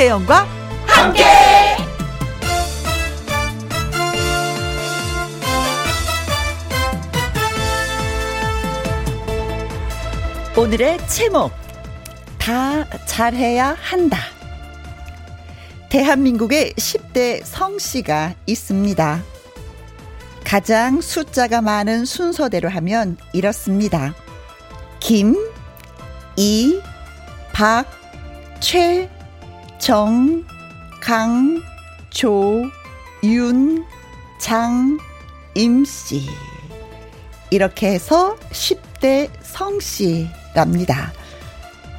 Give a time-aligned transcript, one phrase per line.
[0.00, 0.46] 김혜영과
[0.86, 1.24] 함께.
[10.56, 11.52] 오늘의 제목
[12.38, 14.16] 다 잘해야 한다.
[15.90, 19.22] 대한민국의 10대 성씨가 있습니다.
[20.44, 24.14] 가장 숫자가 많은 순서대로 하면 이렇습니다.
[24.98, 25.36] 김,
[26.36, 26.80] 이,
[27.52, 27.84] 박,
[28.60, 29.10] 최,
[29.80, 30.44] 정,
[31.00, 31.62] 강,
[32.10, 32.62] 조,
[33.24, 33.82] 윤,
[34.38, 34.98] 장,
[35.54, 36.28] 임씨.
[37.50, 41.14] 이렇게 해서 10대 성씨랍니다.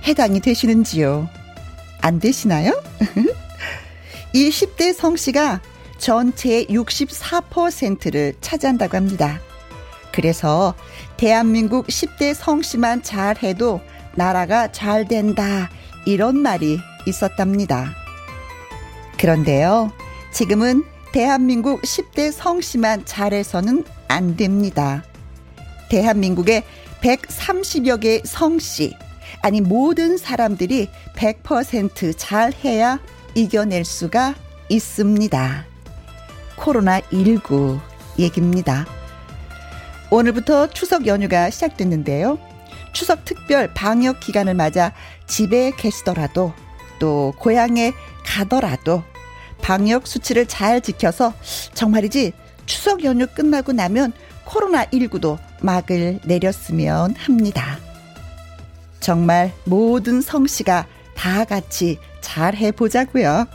[0.08, 1.28] 해당이 되시는지요?
[2.02, 2.80] 안 되시나요?
[4.34, 5.60] 이 10대 성씨가
[5.98, 9.40] 전체의 64%를 차지한다고 합니다.
[10.12, 10.76] 그래서
[11.18, 13.82] 대한민국 10대 성씨만 잘해도
[14.14, 15.72] 나라가 잘 된다.
[16.06, 17.96] 이런 말이 있었답니다.
[19.18, 19.92] 그런데요,
[20.32, 25.04] 지금은 대한민국 10대 성씨만 잘해서는 안 됩니다.
[25.90, 26.64] 대한민국의
[27.02, 28.96] 130여 개의 성씨,
[29.42, 33.00] 아니 모든 사람들이 100% 잘해야
[33.36, 34.36] 이겨낼 수가
[34.70, 35.66] 있습니다.
[36.58, 37.80] 코로나19
[38.20, 38.86] 얘기입니다.
[40.10, 42.38] 오늘부터 추석 연휴가 시작됐는데요.
[42.94, 44.94] 추석 특별 방역 기간을 맞아
[45.26, 46.54] 집에 계시더라도
[47.02, 49.04] 또 고향에 가더라도
[49.60, 51.34] 방역 수치를 잘 지켜서
[51.74, 52.32] 정말이지
[52.68, 54.14] 추석 연휴 끝나고 나면
[54.46, 57.80] 코로나19도 막을 내렸으면 합니다.
[59.00, 60.86] 정말 모든 성씨가
[61.16, 63.48] 다 같이 잘 해보자고요.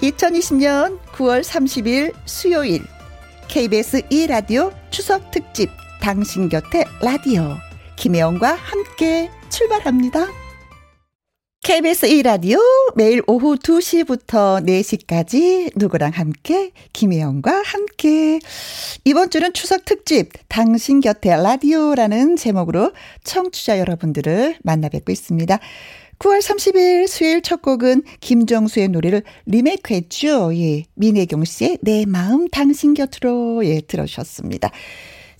[0.00, 2.82] 2020년 9월 30일 수요일
[3.46, 5.70] KBS 2라디오 추석 특집
[6.00, 7.56] 당신 곁에 라디오
[7.94, 10.41] 김혜영과 함께 출발합니다.
[11.62, 12.58] KBS 2라디오
[12.96, 18.40] 매일 오후 2시부터 4시까지 누구랑 함께 김혜영과 함께
[19.04, 25.56] 이번 주는 추석 특집 당신 곁에 라디오라는 제목으로 청취자 여러분들을 만나 뵙고 있습니다.
[26.18, 30.56] 9월 30일 수요일 첫 곡은 김정수의 노래를 리메이크했죠.
[30.56, 30.82] 예.
[30.94, 34.72] 민혜경 씨의 내 마음 당신 곁으로 예 들으셨습니다.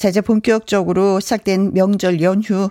[0.03, 2.71] 자, 이제 본격적으로 시작된 명절 연휴.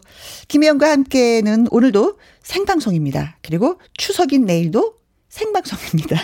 [0.50, 3.38] 김혜영과 함께는 오늘도 생방송입니다.
[3.42, 4.96] 그리고 추석인 내일도
[5.30, 6.20] 생방송입니다.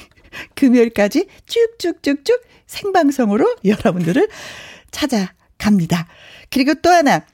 [0.56, 4.26] 금요일까지 쭉쭉쭉쭉 생방송으로 여러분들을
[4.90, 6.08] 찾아갑니다.
[6.48, 7.26] 그리고 또 하나.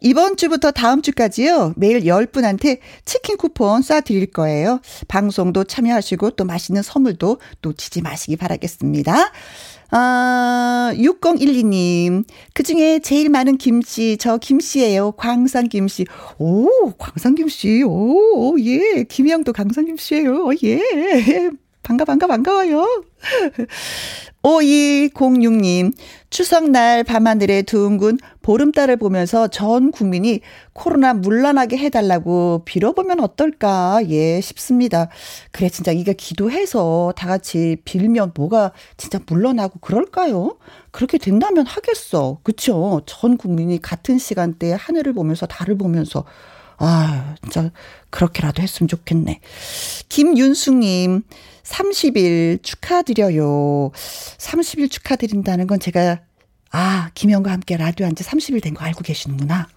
[0.00, 1.74] 이번 주부터 다음 주까지요.
[1.76, 4.80] 매일 10분한테 치킨 쿠폰 쏴드릴 거예요.
[5.08, 9.32] 방송도 참여하시고 또 맛있는 선물도 놓치지 마시기 바라겠습니다.
[9.90, 12.24] 아, 6012님.
[12.52, 15.12] 그 중에 제일 많은 김씨, 저 김씨예요.
[15.12, 16.04] 광산 김씨.
[16.38, 17.82] 오, 광산 김씨.
[17.84, 19.04] 오, 예.
[19.04, 20.50] 김혜영도 광산 김씨예요.
[20.64, 20.80] 예.
[21.88, 22.84] 반가, 반가, 반가워요.
[24.42, 25.94] 5206님,
[26.28, 30.40] 추석날 밤하늘의 둥근 보름달을 보면서 전 국민이
[30.74, 35.08] 코로나 물러나게 해달라고 빌어보면 어떨까, 예, 싶습니다.
[35.50, 40.58] 그래, 진짜 이게 기도해서 다 같이 빌면 뭐가 진짜 물러나고 그럴까요?
[40.90, 42.40] 그렇게 된다면 하겠어.
[42.42, 43.00] 그쵸?
[43.06, 46.26] 전 국민이 같은 시간대에 하늘을 보면서 달을 보면서
[46.76, 47.70] 아, 진짜
[48.10, 49.40] 그렇게라도 했으면 좋겠네.
[50.08, 51.22] 김윤숙님,
[51.68, 53.90] 30일 축하드려요.
[53.92, 56.20] 30일 축하드린다는 건 제가,
[56.70, 59.68] 아, 김영과 함께 라디오 한 지 30일 된 거 알고 계시는구나.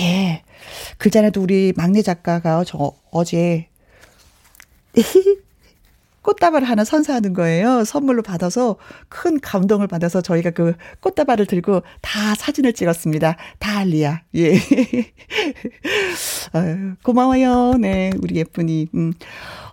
[0.00, 0.42] 예.
[0.98, 3.68] 그 전에도 우리 막내 작가가 저 어제
[6.22, 7.84] 꽃다발을 하나 선사하는 거예요.
[7.84, 8.76] 선물로 받아서
[9.08, 13.36] 큰 감동을 받아서 저희가 그 꽃다발을 들고 다 사진을 찍었습니다.
[13.58, 14.22] 다 알리야.
[14.36, 14.54] 예.
[17.02, 17.74] 고마워요.
[17.80, 18.88] 네, 우리 예쁜이.
[18.94, 19.12] 음.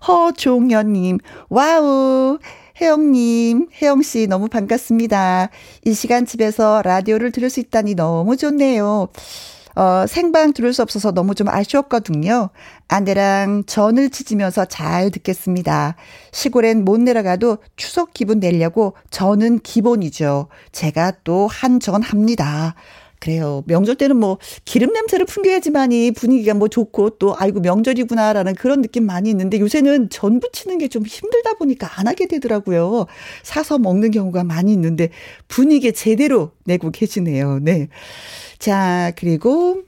[0.07, 1.19] 허종현님,
[1.49, 2.39] wow.
[2.81, 5.49] 혜영님, 혜영씨 너무 반갑습니다.
[5.85, 9.09] 이 시간 집에서 라디오를 들을 수 있다니 너무 좋네요.
[9.79, 12.49] 어, 생방 들을 수 없어서 너무 좀 아쉬웠거든요.
[12.89, 15.95] 아내랑 전을 지지면서 잘 듣겠습니다.
[16.33, 20.47] 시골엔 못 내려가도 추석 기분 내려고 전은 기본이죠.
[20.73, 22.75] 제가 또 한 전 합니다.
[23.19, 23.63] 그래요.
[23.67, 29.29] 명절 때는 뭐 기름 냄새를 풍겨야지만이 분위기가 뭐 좋고 또 아이고 명절이구나라는 그런 느낌 많이
[29.29, 33.05] 있는데 요새는 전 부치는 게 좀 힘들다 보니까 안 하게 되더라고요.
[33.43, 35.09] 사서 먹는 경우가 많이 있는데
[35.47, 37.59] 분위기 제대로 내고 계시네요.
[37.61, 37.89] 네.
[38.57, 39.83] 자, 그리고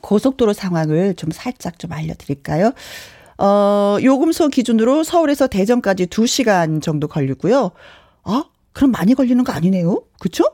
[0.00, 2.72] 고속도로 상황을 좀 살짝 좀 알려드릴까요?
[3.38, 7.72] 어, 요금소 기준으로 서울에서 대전까지 2시간 정도 걸리고요.
[8.24, 10.02] 아, 그럼 많이 걸리는 거 아니네요?
[10.20, 10.44] 그쵸?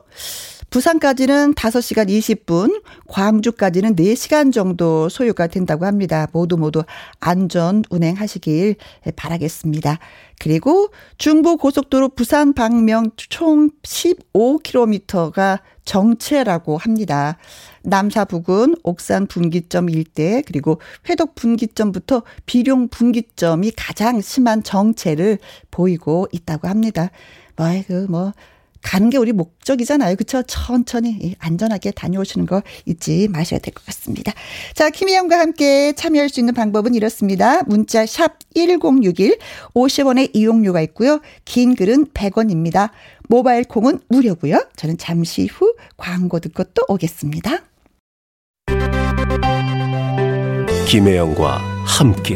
[0.69, 6.27] 부산까지는 5시간 20분, 광주까지는 4시간 정도 소요가 된다고 합니다.
[6.33, 6.83] 모두 모두
[7.19, 8.75] 안전 운행하시길
[9.15, 9.99] 바라겠습니다.
[10.39, 17.37] 그리고 중부 고속도로 부산 방면 총 15km가 정체라고 합니다.
[17.83, 25.37] 남사 부근 옥산 분기점 일대 그리고 회덕 분기점부터 비룡 분기점이 가장 심한 정체를
[25.71, 27.11] 보이고 있다고 합니다.
[27.55, 28.33] 뭐, 그, 뭐,
[28.85, 30.15] 가는 게 우리 목적이잖아요.
[30.15, 30.43] 그쵸?
[30.43, 34.31] 천천히 안전하게 다녀오시는 거 잊지 마셔야 될 것 같습니다.
[34.75, 37.63] 자, 김희영과 함께 참여할 수 있는 방법은 이렇습니다.
[37.63, 39.39] 문자 샵 1061,
[39.73, 41.19] 50원의 이용료가 있고요.
[41.45, 42.91] 긴 글은 100원입니다.
[43.27, 44.67] 모바일 콩은 무료고요.
[44.75, 47.63] 저는 잠시 후 광고 듣고 또 오겠습니다.
[50.87, 52.35] 김혜영과 함께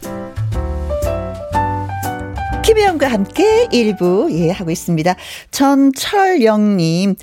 [2.63, 5.15] 김혜영과 함께 일부 예 하고 있습니다.
[5.49, 7.15] 전철영님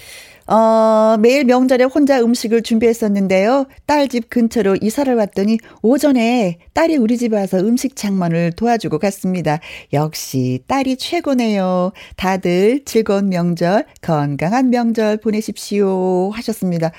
[0.48, 3.66] 어, 매일 명절에 혼자 음식을 준비했었는데요.
[3.86, 9.60] 딸 집 근처로 이사를 왔더니 오전에 딸이 우리 집에 와서 음식 장만을 도와주고 갔습니다.
[9.92, 11.92] 역시 딸이 최고네요.
[12.16, 16.30] 다들 즐거운 명절, 건강한 명절 보내십시오.
[16.30, 16.92] 하셨습니다.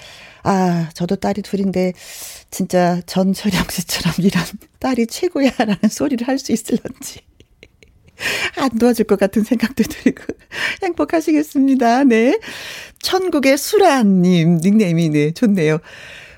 [0.44, 1.94] 아, 저도 딸이 둘인데,
[2.52, 4.44] 진짜 전철영 씨처럼 이런
[4.80, 7.29] 딸이 최고야 라는 소리를 할 수 있을런지.
[8.58, 10.24] 안 도와줄 것 같은 생각도 들고
[10.84, 12.04] 행복하시겠습니다.
[12.06, 12.40] 네.
[13.02, 15.80] 천국의 수라님 닉네임이 네 좋네요.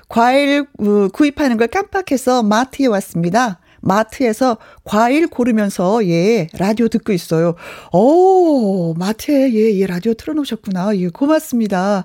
[0.08, 3.60] 과일 어, 구입하는 걸 깜빡해서 마트에 왔습니다.
[3.82, 7.54] 마트에서 과일 고르면서 예 라디오 듣고 있어요.
[7.92, 10.96] 오 마트에 예, 예 라디오 틀어놓으셨구나.
[10.96, 12.04] 예 고맙습니다.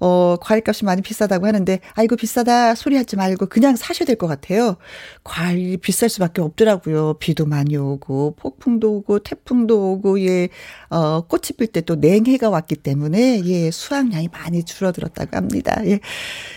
[0.00, 4.76] 어, 과일값이 많이 비싸다고 하는데, 아이고, 비싸다 소리 하지 말고 그냥 사셔야 될 것 같아요.
[5.24, 7.14] 과일이 비쌀 수밖에 없더라고요.
[7.20, 10.48] 비도 많이 오고, 폭풍도 오고, 태풍도 오고, 예,
[10.90, 15.80] 어, 꽃이 필 때 또 냉해가 왔기 때문에, 예, 수확량이 많이 줄어들었다고 합니다.
[15.86, 16.00] 예.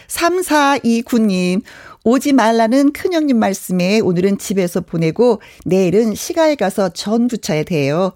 [0.08, 1.62] 3429님,
[2.06, 8.12] 오지 말라는 큰형님 말씀에 오늘은 집에서 보내고 내일은 시가에 가서 전 부차야 돼요.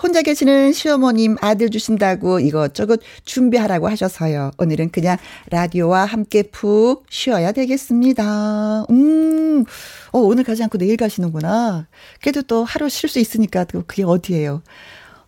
[0.00, 4.52] 혼자 계시는 시어머님 아들 주신다고 이것저것 준비하라고 하셔서요.
[4.58, 5.16] 오늘은 그냥
[5.50, 8.86] 라디오와 함께 푹 쉬어야 되겠습니다.
[8.90, 9.64] 음,
[10.12, 11.88] 어, 오늘 가지 않고 내일 가시는구나.
[12.20, 14.62] 그래도 또 하루 쉴 수 있으니까 또 그게 어디예요.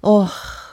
[0.02, 0.26] 어,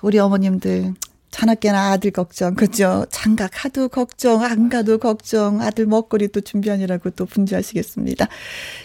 [0.04, 0.94] 우리 어머님들
[1.32, 3.06] 자나깨나 아들 걱정, 그죠?
[3.10, 8.28] 장가 가도 걱정, 안 가도 걱정, 아들 먹거리 또 준비하느라고 또 분주하시겠습니다.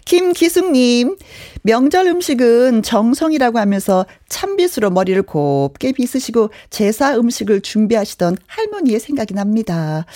[0.05, 1.17] 김기숙님,
[1.63, 10.07] 명절 음식은 정성이라고 하면서 참빗으로 머리를 곱게 빗으시고 제사 음식을 준비하시던 할머니의 생각이 납니다.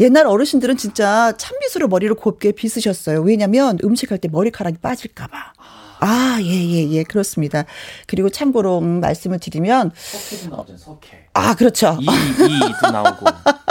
[0.00, 3.20] 옛날 어르신들은 진짜 참빗으로 머리를 곱게 빗으셨어요.
[3.22, 5.52] 왜냐면 음식할 때 머리카락이 빠질까봐.
[6.00, 7.64] 아, 예, 예, 예, 그렇습니다.
[8.06, 9.92] 그리고 참고로 음, 말씀을 드리면.
[9.94, 11.26] 석회도 나오잖아요, 석회.
[11.34, 11.96] 아, 그렇죠.
[12.00, 13.26] 이, 이도 나오고.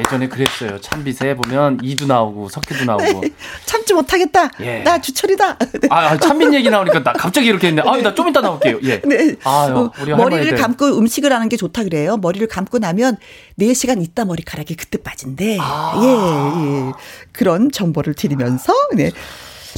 [0.00, 0.80] 예전에 그랬어요.
[0.80, 3.20] 참빗에 보면 이도 나오고 석회도 나오고.
[3.20, 3.30] 네,
[3.64, 4.50] 참지 못하겠다.
[4.60, 4.82] 예.
[4.82, 5.56] 나 주철이다.
[5.58, 5.88] 네.
[5.88, 8.80] 아, 참빗 얘기 나오니까 나 갑자기 이렇게 했는데, 아, 나좀 이따 나올게요.
[8.82, 9.00] 예.
[9.02, 9.36] 네.
[9.44, 12.16] 아, 우리 머리를 감고 음식을 하는 게 좋다 그래요.
[12.16, 13.18] 머리를 감고 나면
[13.60, 15.58] 4시간 있다 머리카락이 그때 빠진대.
[15.60, 16.00] 아.
[16.02, 16.92] 예, 예.
[17.32, 19.12] 그런 정보를 드리면서, 네.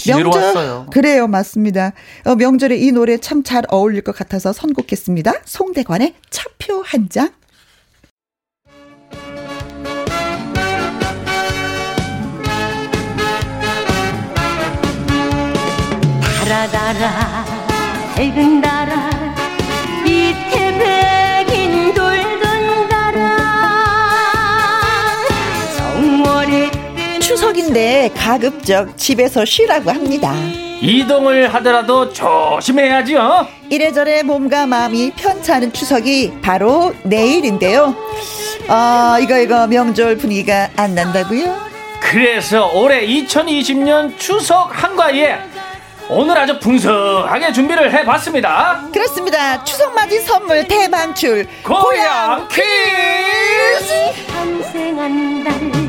[0.06, 0.86] 명절 왔어요.
[0.92, 1.92] 그래요, 맞습니다.
[2.24, 5.32] 어, 명절에 이 노래 참 잘 어울릴 것 같아서 선곡했습니다.
[5.44, 7.30] 송대관의 차표 한 장.
[16.44, 17.44] 달아달아
[18.14, 19.05] 밝은 달아
[27.70, 30.32] 추석인데 가급적 집에서 쉬라고 합니다.
[30.80, 33.46] 이동을 하더라도 조심해야지요.
[33.70, 37.94] 이래저래 몸과 마음이 편찮은 추석이 바로 내일인데요.
[38.68, 41.66] 아, 이거, 이거 명절 분위기가 안 난다고요?
[42.00, 45.38] 그래서 올해 2020년 추석 한가위에
[46.08, 48.88] 오늘 아주 풍성하게 준비를 해봤습니다.
[48.92, 49.64] 그렇습니다.
[49.64, 51.46] 추석 맞이 선물 대방출.
[51.64, 54.12] 고향 퀴즈!
[54.28, 55.85] 탄생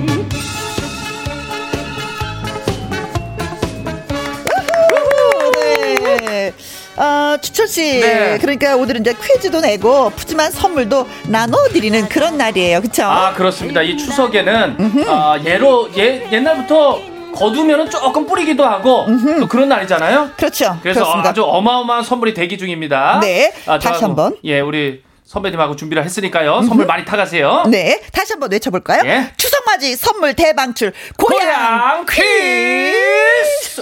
[6.15, 6.53] 네.
[6.95, 7.99] 어, 추철 씨.
[7.99, 8.37] 네.
[8.39, 12.81] 그러니까 오늘은 이제 퀴즈도 내고 푸짐한 선물도 나눠드리는 그런 날이에요.
[12.81, 13.03] 그쵸?
[13.03, 13.81] 아 그렇습니다.
[13.81, 16.99] 이 추석에는 아, 예로 예, 옛날부터
[17.35, 19.05] 거두면은 조금 뿌리기도 하고
[19.39, 20.31] 또 그런 날이잖아요.
[20.37, 20.77] 그렇죠.
[20.81, 21.29] 그래서 그렇습니다.
[21.29, 23.19] 아주 어마어마한 선물이 대기 중입니다.
[23.21, 24.35] 네, 아, 다시 한번.
[24.43, 26.61] 예, 우리 선배님하고 준비를 했으니까요.
[26.63, 27.65] 선물 많이 타가세요.
[27.69, 28.01] 네.
[28.13, 29.01] 다시 한번 외쳐볼까요?
[29.05, 29.33] 예.
[29.35, 30.93] 추석 맞이 선물 대방출.
[31.17, 33.81] 고향 고향 퀴즈!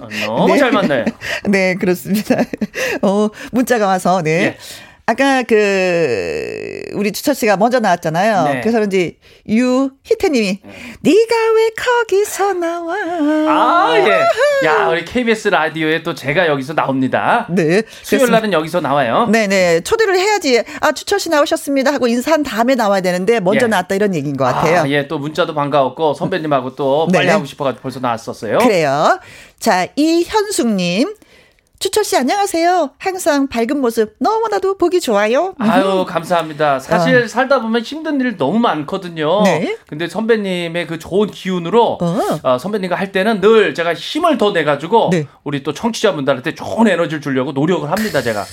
[0.00, 0.58] 아, 너무 네.
[0.58, 1.04] 잘 맞나요?
[1.50, 2.36] 네, 그렇습니다.
[3.02, 4.30] 어, 문자가 와서, 네.
[4.30, 4.58] 예.
[5.04, 8.44] 아까 그, 우리 주철 씨가 먼저 나왔잖아요.
[8.44, 8.60] 네.
[8.60, 9.18] 그래서 그런지
[9.48, 10.60] 유희태님이,
[11.02, 12.94] 네 가 왜 거기서 나와?
[12.94, 14.66] 아, 예.
[14.66, 17.46] 야, 우리 KBS 라디오에 또 제가 여기서 나옵니다.
[17.50, 17.82] 네.
[18.02, 18.30] 수요일.
[18.30, 19.26] 날은 여기서 나와요.
[19.30, 19.80] 네네.
[19.80, 20.62] 초대를 해야지.
[20.80, 21.92] 아, 주철 씨 나오셨습니다.
[21.92, 23.68] 하고 인사한 다음에 나와야 되는데, 먼저 예.
[23.68, 24.80] 나왔다 이런 얘기인 것 같아요.
[24.82, 27.18] 아, 예, 또 문자도 반가웠고 선배님하고 또 네.
[27.18, 28.58] 빨리 하고 싶어가지고 벌써 나왔었어요.
[28.58, 29.18] 그래요.
[29.58, 31.14] 자, 이현숙님.
[31.82, 32.90] 주철 씨 안녕하세요.
[32.96, 35.52] 항상 밝은 모습 너무나도 보기 좋아요.
[35.58, 36.78] 아유, 감사합니다.
[36.78, 39.40] 사실 살다 보면 힘든 일 너무 많거든요.
[39.40, 39.42] 아.
[39.42, 39.76] 네.
[39.88, 42.18] 근데 선배님의 그 좋은 기운으로 어.
[42.44, 45.26] 어, 선배님과 할 때는 늘 제가 힘을 더 내가지고 네.
[45.42, 48.44] 우리 또 청취자분들한테 좋은 에너지를 주려고 노력을 합니다, 제가.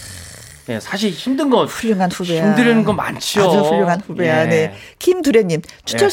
[0.69, 2.47] 예, 사실 힘든 거 훌륭한 후배야.
[2.47, 3.43] 힘드는 거 많지요.
[3.43, 4.45] 아주 훌륭한 후배야.
[4.45, 4.49] 예.
[4.49, 4.75] 네.
[4.97, 6.09] 김두래님, 주철 예.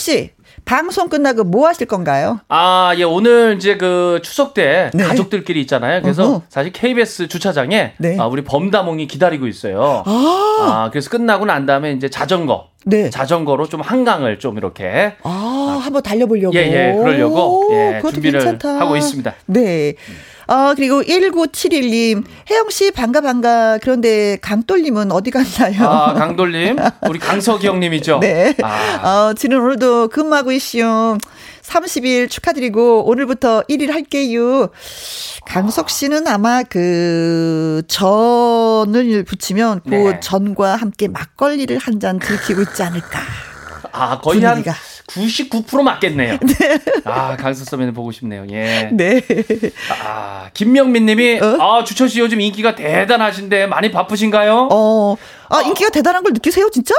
[0.67, 2.41] 씨 방송 끝나고 뭐 하실 건가요?
[2.49, 5.05] 아, 예, 오늘 이제 그 추석 때 네.
[5.05, 6.03] 가족들끼리 있잖아요.
[6.03, 6.43] 그래서 어허.
[6.49, 8.17] 사실 KBS 주차장에 네.
[8.19, 10.03] 아, 우리 범다몽이 기다리고 있어요.
[10.05, 13.11] 아, 아, 그래서 끝나고 난 다음에 이제 자전거, 네.
[13.11, 16.57] 자전거로 좀 한강을 좀 이렇게 아, 한번 달려보려고.
[16.57, 18.81] 예, 예, 그러려고, 예, 그것도 준비를 괜찮다.
[18.81, 19.35] 하고 있습니다.
[19.47, 19.95] 네.
[20.49, 23.79] 아, 그리고 1971님, 혜영 씨 반가 반가.
[23.79, 25.89] 그런데 강돌님은 어디 갔나요?
[25.89, 26.77] 아, 강돌님,
[27.09, 28.19] 우리 강석이 형님이죠.
[28.23, 28.55] 네.
[28.63, 31.19] 아, 어, 지는 오늘도 근무하고 있시오.
[31.63, 34.69] 30일 축하드리고 오늘부터 1일 할게요.
[35.47, 40.21] 강석 씨는 아마 그 전을 붙이면 그 네.
[40.21, 43.21] 전과 함께 막걸리를 한 잔 들키고 있지 않을까.
[43.91, 44.71] 아, 거의 분위기가.
[44.73, 44.79] 한
[45.17, 46.39] 99% 맞겠네요.
[47.05, 48.47] 아, 강석 선배님 보고 싶네요.
[48.51, 48.91] 예.
[48.93, 49.23] 네.
[50.03, 51.57] 아, 김명민 님이, 어?
[51.61, 54.69] 아, 주철 씨 요즘 인기가 대단하신데 많이 바쁘신가요?
[54.71, 55.17] 어,
[55.49, 56.95] 아, 인기가 대단한 걸 느끼세요, 진짜?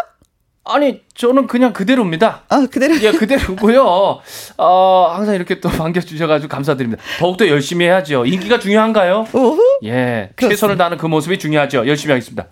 [0.69, 2.41] 아니, 저는 그냥 그대로입니다.
[2.49, 2.99] 아, 그대로.
[3.01, 4.19] 예, 그대로고요.
[4.57, 7.01] 어, 항상 이렇게 또 반겨주셔가지고 감사드립니다.
[7.19, 8.25] 더욱더 열심히 해야죠.
[8.25, 9.27] 인기가 중요한가요?
[9.31, 9.61] 오후.
[9.85, 10.49] 예, 그렇습니다.
[10.49, 11.87] 최선을 다하는 그 모습이 중요하죠.
[11.87, 12.47] 열심히 하겠습니다.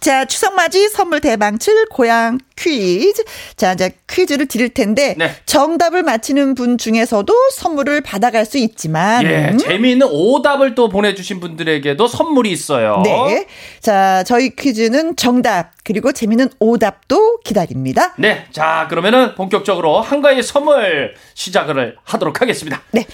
[0.00, 3.24] 자, 추석 맞이 선물 대방출 고향 퀴즈.
[3.56, 5.34] 자, 이제 퀴즈를 드릴 텐데 네.
[5.46, 12.50] 정답을 맞히는 분 중에서도 선물을 받아갈 수 있지만 예, 재미있는 오답을 또 보내주신 분들에게도 선물이
[12.50, 13.02] 있어요.
[13.04, 13.46] 네.
[13.80, 18.14] 자, 저희 퀴즈는 정답 그리고 재미있는 오답도 기다립니다.
[18.18, 22.82] 네, 자, 그러면은 본격적으로 한가위 선물 시작을 하도록 하겠습니다.
[22.92, 23.06] 네.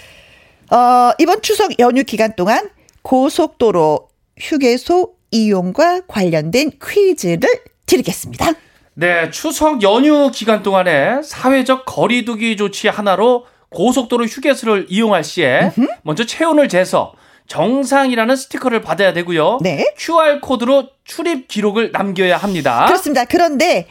[0.71, 2.69] 어, 이번 추석 연휴 기간 동안
[3.03, 7.49] 고속도로 휴게소 이용과 관련된 퀴즈를
[7.87, 8.53] 드리겠습니다.
[9.01, 15.71] 네, 추석 연휴 기간 동안에 사회적 거리두기 조치 하나로 고속도로 휴게소를 이용할 시에
[16.03, 17.13] 먼저 체온을 재서
[17.47, 19.61] 정상이라는 스티커를 받아야 되고요.
[19.63, 19.95] 네.
[19.97, 22.87] QR코드로 출입 기록을 남겨야 합니다.
[22.87, 23.25] 그렇습니다.
[23.25, 23.87] 그런데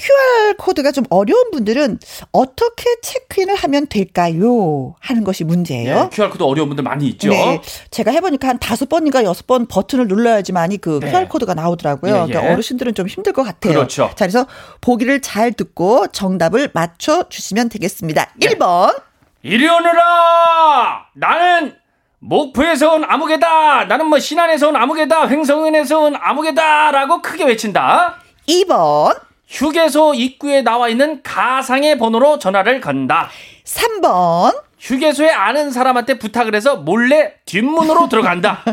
[0.00, 1.98] QR 코드가 좀 어려운 분들은
[2.32, 4.94] 어떻게 체크인을 하면 될까요?
[5.00, 6.08] 하는 것이 문제예요.
[6.12, 7.28] 예, QR코드 어려운 분들 많이 있죠.
[7.28, 11.10] 네, 제가 해보니까 한 다섯 번인가 여섯 번 버튼을 눌러야지만이 그 네.
[11.10, 12.12] QR 코드가 나오더라고요.
[12.12, 12.26] 예, 예.
[12.26, 13.74] 그러니까 어르신들은 좀 힘들 것 같아요.
[13.74, 14.08] 그렇죠.
[14.14, 14.46] 자, 그래서
[14.80, 18.30] 보기를 잘 듣고 정답을 맞춰 주시면 되겠습니다.
[18.36, 18.48] 네.
[18.48, 18.94] 1번,
[19.42, 21.06] 이리 오너라!
[21.14, 21.74] 나는
[22.20, 23.84] 목포에서 온 아무개다!
[23.84, 25.28] 나는 뭐 신안에서 온 아무개다!
[25.28, 26.90] 횡성은에서 온 아무개다!
[26.90, 28.16] 라고 크게 외친다.
[28.46, 29.18] 2번,
[29.50, 33.28] 휴게소 입구에 나와 있는 가상의 번호로 전화를 건다.
[33.64, 38.64] 3번, 휴게소에 아는 사람한테 부탁을 해서 몰래 뒷문으로 들어간다.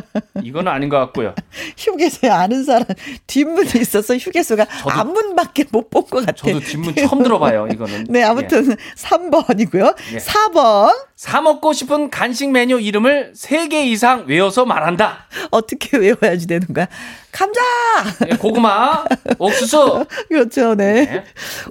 [0.44, 1.34] 이거는 아닌 것 같고요.
[1.78, 2.86] 휴게소에 아는 사람
[3.26, 6.54] 뒷문이 있어서 휴게소가 앞문밖에 못 본 것 같아요.
[6.54, 8.06] 저도 뒷문 처음 들어봐요, 이거는.
[8.10, 9.96] 네, 아무튼 3번이고요.
[10.14, 10.18] 예.
[10.18, 15.26] 4번, 사 먹고 싶은 간식 메뉴 이름을 3개 이상 외워서 말한다.
[15.52, 16.88] 어떻게 외워야지 되는 거야?
[17.38, 17.62] 감자!
[18.32, 19.06] 예, 고구마,
[19.38, 20.06] 옥수수.
[20.28, 21.06] 그렇죠, 네.
[21.06, 21.24] 네.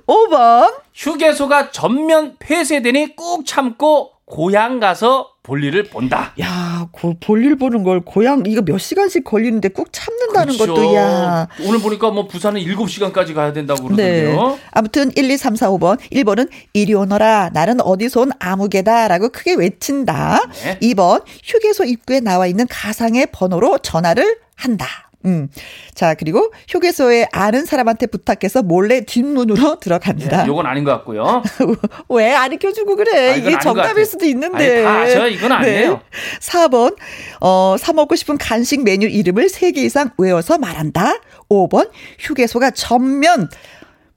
[0.07, 6.33] 5번, 휴게소가 전면 폐쇄되니 꾹 참고 고향 가서 볼일을 본다.
[6.41, 10.75] 야, 그 볼일 보는 걸 고향 이거 몇 시간씩 걸리는데 꾹 참는다는 그렇죠.
[10.75, 11.49] 것도 야.
[11.65, 14.23] 오늘 보니까 뭐 부산은 7시간까지 가야 된다고 네.
[14.23, 14.59] 그러던데요.
[14.71, 15.99] 아무튼 1, 2, 3, 4, 5번.
[16.13, 17.51] 1번은 이리 오너라.
[17.53, 20.41] 나는 어디서 온 아무개다라고 크게 외친다.
[20.63, 20.79] 네.
[20.81, 25.06] 2번 휴게소 입구에 나와 있는 가상의 번호로 전화를 한다.
[25.27, 25.49] 음.
[25.95, 30.45] 자, 그리고 휴게소에 아는 사람한테 부탁해서 몰래 뒷문으로 들어간다.
[30.45, 31.43] 예, 요건 아닌 것 같고요.
[32.09, 33.33] 왜안 익혀주고 그래?
[33.33, 34.07] 아, 이게 정답일.
[34.07, 34.85] 수도 있는데.
[34.85, 35.27] 아니, 다.
[35.27, 36.01] 이건 아니에요.
[36.41, 36.97] 4번,
[37.41, 41.19] 어, 사먹고 싶은 간식 메뉴 이름을 3개 이상 외워서 말한다.
[41.51, 41.91] 5번,
[42.21, 43.49] 휴게소가 전면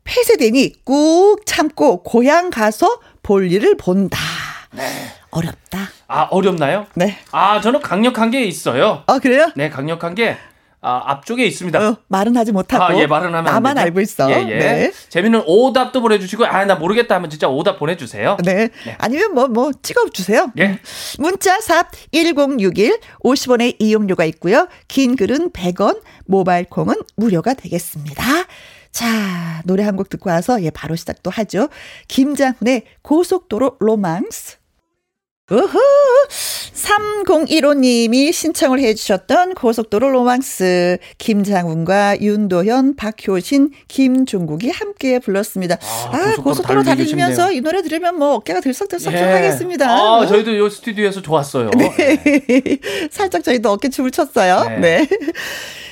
[0.04, 4.18] 폐쇄되니 꾹 참고 고향 가서 볼일을 본다.
[5.32, 5.90] 어렵다.
[6.08, 6.88] 아, 어렵나요?
[6.96, 7.18] 네.
[7.32, 9.04] 아, 저는 강력한 게 있어요.
[9.08, 9.52] 아, 그래요?
[9.56, 10.38] 네, 강력한 게
[10.82, 11.78] 아, 앞쪽에 있습니다.
[11.90, 12.84] 어, 말은 하지 못하고.
[12.84, 13.78] 아, 예, 말은 하면 안 나만.
[13.78, 14.32] 알고 있어.
[14.32, 14.58] 예, 예.
[14.60, 14.92] 네.
[15.10, 18.38] 재밌는 오답도 보내주시고, 아, 나 모르겠다 하면 진짜 오답 보내주세요.
[18.46, 18.70] 네.
[18.86, 18.96] 네.
[18.98, 20.54] 아니면 뭐, 뭐, 찍어주세요.
[20.60, 20.80] 예.
[21.18, 24.70] 문자 삽 1061, 50원의 이용료가 있고요.
[24.88, 28.24] 긴 글은 100원, 모바일 콩은 무료가 되겠습니다.
[28.92, 31.68] 자, 노래 한 곡 듣고 와서 예, 바로 시작도 하죠.
[32.08, 34.59] 김장훈의 고속도로 로망스.
[35.50, 35.80] 우후!
[36.74, 40.98] 3015님이 신청을 해주셨던 고속도로 로망스.
[41.18, 45.76] 김장훈과 윤도현, 박효신, 김종국이 함께 불렀습니다.
[45.82, 47.52] 아, 아, 고속도로 고속도로 달리기 다니면서.
[47.52, 49.18] 이 노래 들으면 뭐 어깨가 들썩들썩 예.
[49.18, 49.90] 하겠습니다.
[49.90, 51.72] 아, 저희도 요 스튜디오에서 좋았어요.
[51.78, 51.90] 네.
[53.12, 54.70] 살짝 저희도 어깨춤을 췄어요.
[54.80, 54.80] 네.
[54.80, 55.08] 네.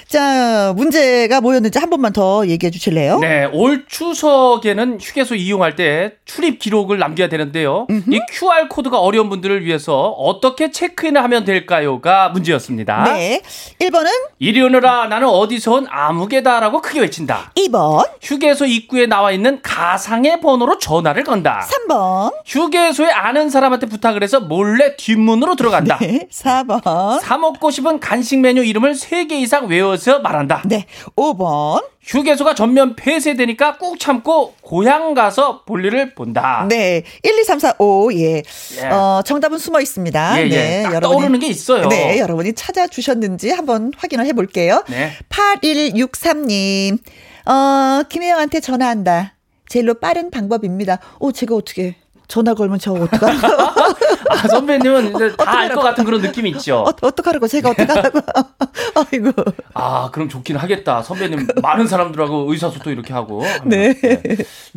[0.07, 3.19] 자, 문제가 뭐였는지 한 번만 더 얘기해 주실래요?
[3.19, 7.87] 네, 올 추석에는 휴게소 이용할 때 출입 기록을 남겨야 되는데요.
[7.89, 13.03] 이 QR 코드가 어려운 분들을 위해서 어떻게 체크인을 하면 될까요가 문제였습니다.
[13.03, 13.41] 네.
[13.81, 14.07] 1번은
[14.39, 17.51] 이리 오너라 나는 어디서 온 아무개다라고 크게 외친다.
[17.57, 21.67] 2번, 휴게소 입구에 나와 있는 가상의 번호로 전화를 건다.
[21.89, 25.97] 3번, 휴게소에 아는 사람한테 부탁을 해서 몰래 뒷문으로 들어간다.
[25.99, 30.63] 네, 4번, 사 먹고 싶은 간식 메뉴 이름을 3개 이상 외워 서 말한다.
[30.65, 36.65] 네, 5번, 휴게소가 전면 폐쇄되니까 꾹 참고 고향 가서 볼일을 본다.
[36.69, 38.43] 네, 1, 2, 3, 4, 5, 예.
[38.81, 38.85] 예.
[38.87, 40.39] 어, 정답은 숨어 있습니다.
[40.41, 40.49] 예, 예.
[40.49, 41.87] 네, 딱 떠오르는 게 있어요.
[41.89, 44.83] 네, 여러분이 찾아주셨는지 한번 확인을 해볼게요.
[44.89, 45.11] 네.
[45.29, 46.97] 8163님,
[47.45, 49.33] 어, 김혜영한테 전화한다.
[49.69, 50.99] 제일로 빠른 방법입니다.
[51.19, 51.95] 오, 제가 어떻게
[52.27, 53.47] 전화 걸면 저 어떡하라고?
[54.29, 55.81] 아, 선배님은 다알 것.
[55.81, 56.79] 같은 그런 느낌이 있죠.
[56.79, 57.47] 어, 어떡하라고?
[57.47, 58.19] 제가 어떡하라고?
[59.11, 59.31] 아이고.
[59.73, 61.01] 아, 그럼 좋긴 하겠다.
[61.03, 63.43] 선배님 많은 사람들하고 의사소통 이렇게 하고.
[63.63, 63.95] 네.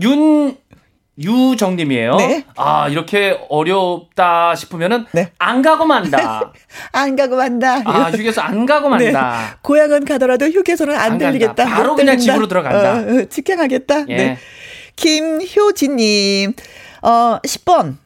[0.00, 0.56] 윤
[1.18, 2.16] 유정님이에요.
[2.16, 2.44] 네.
[2.56, 5.32] 아 이렇게 어렵다 싶으면은 네.
[5.38, 6.52] 안 가고 만다.
[6.92, 7.82] 안 가고 만다.
[7.84, 9.10] 아 휴게소 안 가고 네.
[9.12, 9.58] 만다.
[9.60, 11.18] 고향은 가더라도 휴게소는 안, 안.
[11.18, 11.66] 들리겠다.
[11.66, 12.32] 바로 못 그냥 들린다.
[12.32, 12.92] 집으로 들어간다.
[12.94, 14.04] 어, 어, 직행하겠다.
[14.08, 14.16] 예.
[14.16, 14.38] 네.
[14.96, 16.52] 김효진님,
[17.02, 17.96] 어, 10번.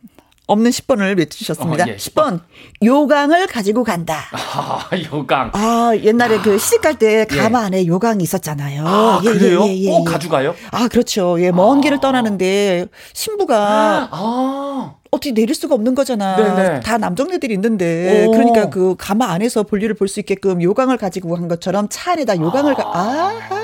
[0.47, 1.85] 없는 10번을 외치셨습니다.
[1.85, 2.41] 어, 예, 10번.
[2.85, 4.25] 요강을 가지고 간다.
[4.33, 5.53] 아 요강.
[5.55, 8.87] 아, 옛날에 그 시집 갈 때 가마 안에 요강이 있었잖아요.
[8.87, 9.65] 아 예, 예, 그래요?
[9.67, 10.13] 예, 예, 꼭 예.
[10.13, 10.55] 가져가요?
[10.71, 11.41] 아, 그렇죠.
[11.41, 16.37] 예, 먼 길을 떠나는데 신부가 아 어떻게 내릴 수가 없는 거잖아.
[16.37, 16.81] 네네.
[16.81, 18.27] 다 남정네들이 있는데.
[18.27, 18.33] 오.
[18.33, 22.75] 그러니까 그 가마 안에서 볼일을 볼 수 있게끔 요강을 가지고 간 것처럼 차 안에다 요강을
[22.75, 22.83] 가.
[22.93, 23.64] 아하.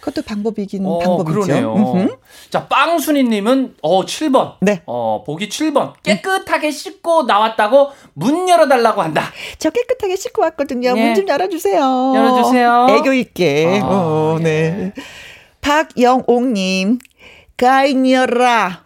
[0.00, 1.40] 그것도 방법이긴 어, 방법이죠.
[1.40, 1.74] 그러네요.
[1.74, 2.16] 음흠.
[2.50, 4.54] 자, 빵순이님은 어 7번.
[4.60, 4.82] 네.
[4.86, 5.92] 어 보기 7번.
[6.02, 9.30] 깨끗하게 씻고 나왔다고 문 열어달라고 한다.
[9.58, 10.94] 저 깨끗하게 씻고 왔거든요.
[10.96, 11.04] 예.
[11.04, 12.12] 문좀 열어주세요.
[12.16, 12.86] 열어주세요.
[12.90, 13.80] 애교 있게.
[13.82, 14.42] 아, 어, 예.
[14.42, 14.92] 네.
[15.60, 16.98] 박영옥님,
[17.56, 18.84] 가인여라.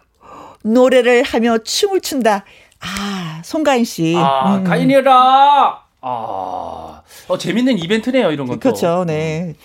[0.63, 2.43] 노래를 하며 춤을 춘다.
[2.79, 4.15] 아, 송가인 씨.
[4.17, 4.63] 아 음.
[4.63, 5.81] 가인이라.
[6.01, 8.59] 아 어, 재밌는 이벤트네요 이런 것도.
[8.59, 9.55] 그렇죠, 네.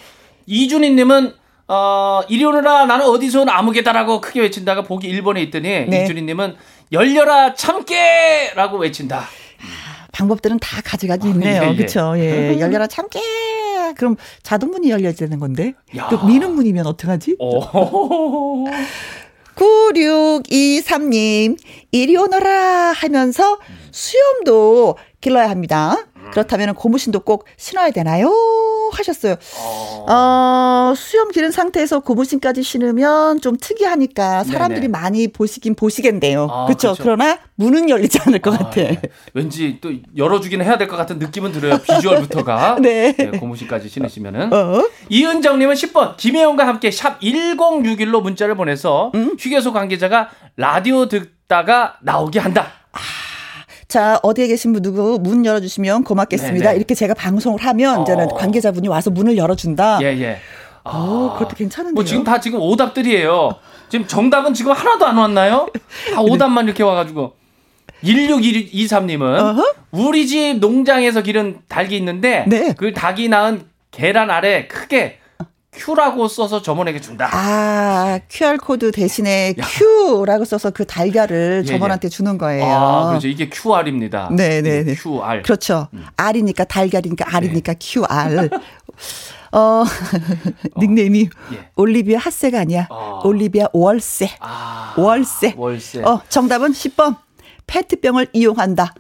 [0.46, 1.34] 이준희님은
[1.68, 6.04] 어 이리 오너라 나는 어디서 온 아무개다라고 크게 외친다가 보기 1번에 있더니 네.
[6.04, 6.56] 이준희님은
[6.92, 9.24] 열려라 참깨라고 외친다.
[10.12, 11.62] 방법들은 다 가져가지 아, 있네요.
[11.64, 11.76] 예, 예.
[11.76, 12.14] 그렇죠.
[12.16, 12.56] 예.
[12.60, 13.20] 열려라 참깨.
[13.96, 15.72] 그럼 자동문이 열려야 되는 건데.
[15.96, 16.08] 야.
[16.10, 17.36] 또 미는 문이면 어떡하지?
[17.40, 18.66] 오.
[19.54, 21.58] 9623님,
[21.92, 23.58] 이리 오너라 하면서
[23.90, 25.96] 수염도 길러야 합니다.
[26.32, 28.32] 그렇다면 고무신도 꼭 신어야 되나요?
[28.92, 29.36] 하셨어요.
[30.08, 34.88] 어, 수염 기른 상태에서 고무신까지 신으면 좀 특이하니까 사람들이 네네.
[34.88, 36.46] 많이 보시긴 보시겠네요.
[36.50, 36.94] 아, 그렇죠.
[36.98, 38.80] 그러나 문은 열리지 않을 것 아, 같아.
[38.82, 39.00] 예.
[39.32, 41.78] 왠지 또 열어주긴 해야 될 것 같은 느낌은 들어요.
[41.78, 42.76] 비주얼부터가.
[42.82, 43.14] 네.
[43.18, 44.52] 예, 고무신까지 신으시면은.
[44.52, 44.86] 어?
[45.08, 49.36] 이은정님은 10번 김혜영과 함께 샵 1061로 문자를 보내서 음?
[49.38, 52.66] 휴게소 관계자가 라디오 듣다가 나오게 한다.
[53.92, 56.64] 자, 어디에 계신 분 누구 문 열어주시면 고맙겠습니다.
[56.64, 56.76] 네네.
[56.78, 58.34] 이렇게 제가 방송을 하면 이제는 어.
[58.34, 59.98] 관계자분이 와서 문을 열어준다.
[60.00, 60.38] 예, 예.
[60.86, 61.92] 오, 그것도 괜찮은데요.
[61.92, 63.54] 뭐 지금 다 지금 오답들이에요.
[63.90, 65.68] 지금 정답은 지금 하나도 안 왔나요?
[66.14, 67.34] 다 오답만 이렇게 와가지고.
[68.02, 69.74] 1623님은 어허.
[69.90, 72.72] 우리 집 농장에서 기른 닭이 있는데 네.
[72.74, 75.18] 그 닭이 낳은 계란 아래 크게
[75.74, 77.30] Q라고 써서 점원에게 준다.
[77.32, 82.64] 아, QR코드 대신에 Q라고 써서 그 달걀을 예, 점원한테 주는 거예요.
[82.66, 83.26] 아, 그렇죠.
[83.28, 84.28] 이게 QR입니다.
[84.32, 84.94] 네, 네, 네.
[84.94, 85.42] QR.
[85.42, 85.88] 그렇죠.
[85.94, 86.04] 음.
[86.16, 87.36] R이니까 달걀이니까 네.
[87.36, 88.50] R이니까 QR.
[89.52, 89.84] 어,
[90.78, 91.70] 닉네임이 예.
[91.76, 92.86] 올리비아 핫세가 아니야.
[92.90, 93.22] 아.
[93.24, 94.30] 올리비아 월세.
[94.40, 95.54] 아, 월세.
[95.56, 96.02] 월세.
[96.02, 97.16] 어, 정답은 10번.
[97.66, 98.92] 페트병을 이용한다.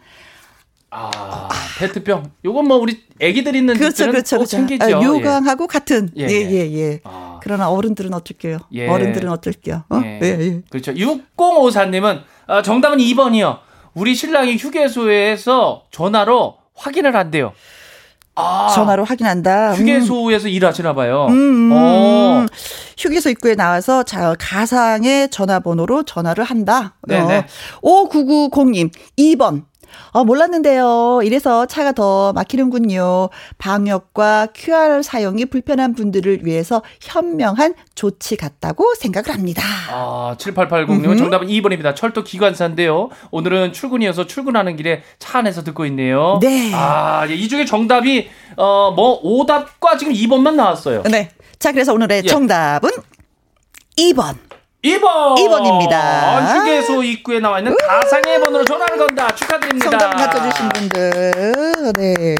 [0.94, 2.32] 아, 페트병.
[2.44, 4.56] 요건 뭐 우리 애기들 있는 그렇죠, 그렇죠, 꼭 그렇죠.
[4.58, 4.84] 챙기죠.
[4.84, 4.92] 아, 예.
[4.92, 6.10] 요강하고 같은.
[6.18, 6.50] 예, 예, 예.
[6.50, 7.00] 예, 예.
[7.04, 7.40] 아.
[7.42, 8.58] 그러나 어른들은 어쩔게요.
[8.74, 8.88] 예.
[8.88, 9.84] 어른들은 어쩔게요.
[9.88, 10.00] 어?
[10.04, 10.20] 예.
[10.22, 10.60] 예, 예.
[10.68, 10.92] 그렇죠.
[10.92, 13.60] 6054님은 아, 정답은 2번이요.
[13.94, 17.52] 우리 신랑이 휴게소에서 전화로 확인을 한대요.
[18.34, 19.72] 아, 전화로 확인한다.
[19.72, 19.76] 음.
[19.76, 21.26] 휴게소에서 일하시나 봐요.
[21.30, 22.40] 음, 음, 어.
[22.42, 22.48] 음.
[22.98, 26.96] 휴게소 입구에 나와서 자, 가상의 전화번호로 전화를 한다.
[27.06, 27.46] 네네.
[27.82, 28.08] 어.
[28.08, 29.64] 5990님, 2번.
[30.12, 31.20] 어, 몰랐는데요.
[31.24, 33.28] 이래서 차가 더 막히는군요.
[33.58, 39.62] 방역과 QR 사용이 불편한 분들을 위해서 현명한 조치 같다고 생각을 합니다.
[39.90, 41.94] 아, 7880님 정답은 2번입니다.
[41.94, 43.10] 철도 기관사인데요.
[43.30, 46.38] 오늘은 출근이어서 출근하는 길에 차 안에서 듣고 있네요.
[46.40, 46.70] 네.
[46.74, 51.02] 아, 예, 이 중에 정답이 어, 뭐 오답과 지금 2번만 나왔어요.
[51.04, 51.30] 네.
[51.58, 52.28] 자, 그래서 오늘의 예.
[52.28, 52.90] 정답은
[53.96, 54.51] 2번.
[54.84, 55.36] 2번!
[55.36, 56.56] 2번입니다.
[56.58, 59.32] 휴게소 입구에 나와 있는 가상의 번호로 전화를 건다.
[59.34, 59.90] 축하드립니다.
[59.90, 62.34] 정답 맞춰주신 분들, 네.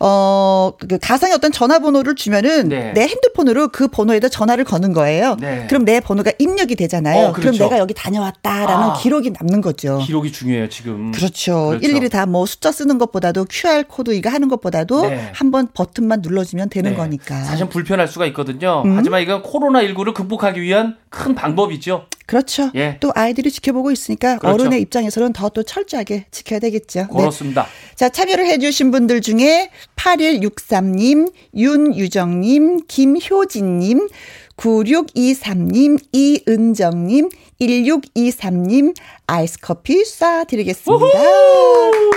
[0.00, 2.92] 어, 그 가상의 어떤 전화번호를 주면은 네.
[2.94, 5.36] 내 핸드폰으로 그 번호에다 전화를 거는 거예요.
[5.40, 5.66] 네.
[5.68, 7.26] 그럼 내 번호가 입력이 되잖아요.
[7.28, 7.64] 어, 그럼 그렇죠.
[7.64, 8.92] 내가 여기 다녀왔다라는 아.
[8.94, 9.98] 기록이 남는 거죠.
[10.06, 11.10] 기록이 중요해요, 지금.
[11.10, 11.70] 그렇죠.
[11.70, 11.84] 그렇죠.
[11.84, 15.30] 일일이 다 뭐 숫자 쓰는 것보다도 QR 코드 이거 하는 것보다도 네.
[15.34, 16.96] 한번 버튼만 눌러주면 되는 네.
[16.96, 17.42] 거니까.
[17.42, 18.82] 사실 불편할 수가 있거든요.
[18.84, 18.96] 음.
[18.96, 22.06] 하지만 이건 코로나19를 극복하기 위한 큰 방법이죠.
[22.26, 22.70] 그렇죠.
[22.74, 22.98] 예.
[23.00, 24.62] 또 아이들이 지켜보고 있으니까 그렇죠.
[24.62, 27.00] 어른의 입장에서는 더 또 철저하게 지켜야 되겠죠.
[27.00, 27.06] 네.
[27.16, 27.66] 그렇습니다.
[27.94, 34.08] 자, 참여를 해주신 분들 중에 8163님, 윤유정님, 김효진님,
[34.56, 37.28] 9623님, 이은정님,
[37.60, 38.94] 1623님,
[39.26, 41.12] 아이스 커피 쏴드리겠습니다.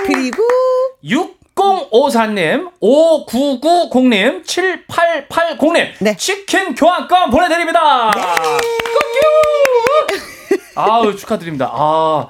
[0.06, 0.44] 그리고,
[1.56, 6.18] 6054님, 5990님, 7880님, 네.
[6.18, 8.12] 치킨 교환권 보내드립니다.
[8.12, 8.32] Thank you!
[10.76, 11.70] 아우, 축하드립니다.
[11.72, 12.28] 아.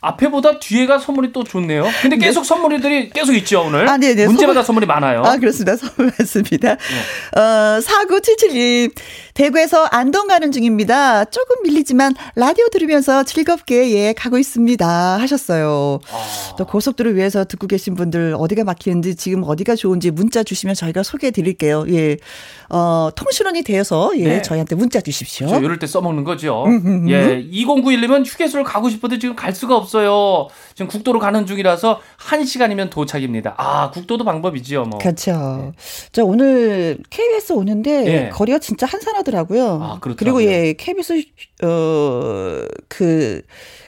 [0.00, 1.84] 앞에보다 뒤에가 선물이 또 좋네요.
[2.02, 3.88] 근데 계속 선물들이 계속 있죠, 오늘.
[3.88, 4.26] 아, 네 네.
[4.26, 5.22] 문제마다 선물 이 많아요.
[5.24, 5.74] 아, 그렇습니다.
[5.76, 6.76] 선물 받습니다.
[6.76, 7.40] 네.
[7.40, 8.92] 어, 4977님,
[9.34, 11.24] 대구에서 안동 가는 중입니다.
[11.26, 14.86] 조금 밀리지만 라디오 들으면서 즐겁게 예, 가고 있습니다.
[15.20, 16.00] 하셨어요.
[16.10, 16.56] 아.
[16.56, 21.30] 또 고속도로 위에서 듣고 계신 분들 어디가 막히는지 지금 어디가 좋은지 문자 주시면 저희가 소개해
[21.30, 21.84] 드릴게요.
[21.88, 22.16] 예.
[22.68, 24.42] 어, 통신원이 되어서 예, 네.
[24.42, 25.48] 저희한테 문자 주십시오.
[25.48, 26.64] 저 이럴 때 써먹는 거죠.
[26.66, 29.88] 음, 예, 2091님은 휴게소를 가고 싶어도 지금 갈 수가 없어요.
[30.74, 33.54] 지금 국도로 가는 중이라서 1시간이면 도착입니다.
[33.56, 34.98] 아, 국도도 방법이지요, 뭐.
[34.98, 35.72] 그렇죠.
[36.12, 38.28] 저 오늘 KBS 오는데 예.
[38.30, 39.64] 거리가 진짜 한산하더라고요.
[39.82, 40.16] 아, 그렇더라고요.
[40.16, 41.24] 그리고 예, KBS
[41.62, 43.42] 어그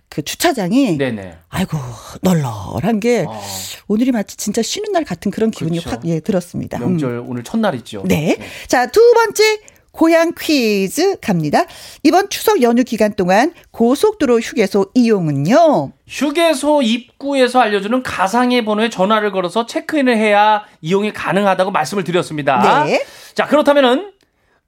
[0.09, 1.37] 그 주차장이 네네.
[1.49, 1.79] 아이고
[2.23, 3.41] 널널한 게 아,
[3.87, 5.91] 오늘이 마치 진짜 쉬는 날 같은 그런 기분이 그렇죠.
[5.91, 6.79] 확 예 들었습니다.
[6.79, 6.81] 음.
[6.81, 8.03] 명절 오늘 첫날이죠.
[8.07, 8.37] 네.
[8.67, 9.61] 자, 두 번째
[9.93, 11.65] 고향 퀴즈 갑니다.
[12.03, 15.93] 이번 추석 연휴 기간 동안 고속도로 휴게소 이용은요.
[16.07, 22.85] 휴게소 입구에서 알려주는 가상의 번호에 전화를 걸어서 체크인을 해야 이용이 가능하다고 말씀을 드렸습니다.
[22.85, 23.05] 네.
[23.35, 24.13] 자, 그렇다면은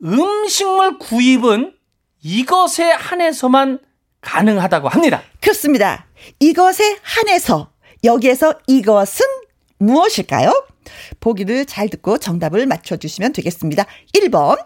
[0.04, 1.74] 음식물 구입은
[2.22, 3.78] 이것에 한해서만
[4.20, 5.22] 가능하다고 합니다.
[5.40, 6.06] 그렇습니다.
[6.40, 7.70] 이것에 한해서
[8.04, 9.26] 여기에서 이것은
[9.78, 10.66] 무엇일까요?
[11.20, 13.84] 보기를 잘 듣고 정답을 맞춰주시면 되겠습니다.
[14.14, 14.58] 1번,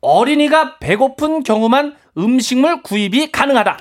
[0.00, 3.78] 어린이가 배고픈 경우만 음식물 구입이 가능하다.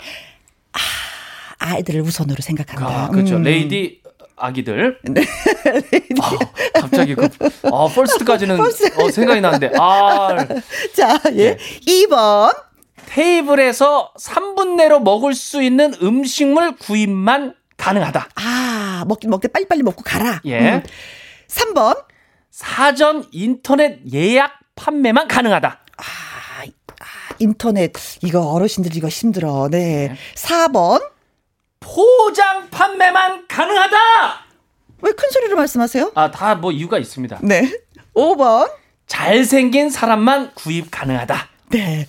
[1.57, 2.85] 아이들을 우선으로 생각한다.
[2.85, 3.37] 아, 그렇죠.
[3.37, 3.43] 음.
[3.43, 4.01] 레이디
[4.35, 4.99] 아기들.
[6.21, 7.29] 아, 갑자기 그,
[7.63, 9.01] 아, first까지는 first.
[9.01, 10.35] 어, 생각이 나는데, 아,
[10.93, 11.55] 자, 예.
[11.55, 11.57] 네.
[11.87, 12.53] 2번,
[13.07, 18.29] 테이블에서 3분 내로 먹을 수 있는 음식물 구입만 가능하다.
[18.35, 20.41] 아, 먹긴 먹되 빨리빨리 먹고 가라.
[20.45, 20.59] 예.
[20.59, 20.83] 음.
[21.47, 22.03] 3번,
[22.51, 25.79] 사전 인터넷 예약 판매만 가능하다.
[27.39, 27.91] 인터넷.
[28.21, 29.67] 이거 어르신들 이거 힘들어.
[29.69, 30.15] 네.
[30.35, 31.01] 4번,
[31.79, 33.97] 포장 판매만 가능하다.
[35.01, 36.11] 왜 큰 소리로 말씀하세요?
[36.15, 37.39] 아, 다 뭐 이유가 있습니다.
[37.43, 37.69] 네.
[38.15, 38.71] 5번,
[39.07, 41.49] 잘생긴 사람만 구입 가능하다.
[41.69, 42.07] 네.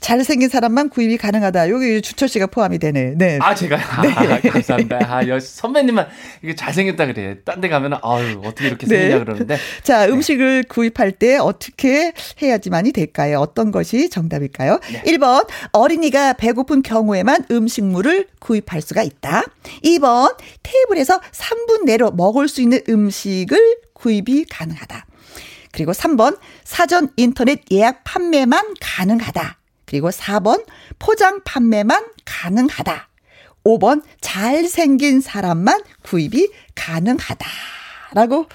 [0.00, 1.70] 잘생긴 사람만 구입이 가능하다.
[1.70, 3.14] 여기 주철 씨가 포함이 되네.
[3.16, 3.38] 네.
[3.40, 3.80] 아, 제가요?
[3.88, 4.98] 아, 감사합니다.
[5.02, 6.08] 아, 여 선배님만
[6.42, 7.38] 이게 잘생겼다 그래.
[7.44, 8.98] 딴 데 가면, 아유, 어떻게 이렇게 네.
[8.98, 9.56] 생기냐 그러는데.
[9.82, 13.38] 자, 음식을 구입할 때 어떻게 해야지만이 될까요?
[13.40, 14.78] 어떤 것이 정답일까요?
[14.92, 15.02] 네.
[15.02, 19.42] 1번, 어린이가 배고픈 경우에만 음식물을 구입할 수가 있다.
[19.84, 25.06] 2번, 테이블에서 3분 내로 먹을 수 있는 음식을 구입이 가능하다.
[25.72, 29.58] 그리고 3번, 사전 인터넷 예약 판매만 가능하다.
[29.86, 30.64] 그리고 4번,
[30.98, 33.08] 포장 판매만 가능하다.
[33.64, 37.46] 5번, 잘생긴 사람만 구입이 가능하다.
[38.14, 38.46] 라고,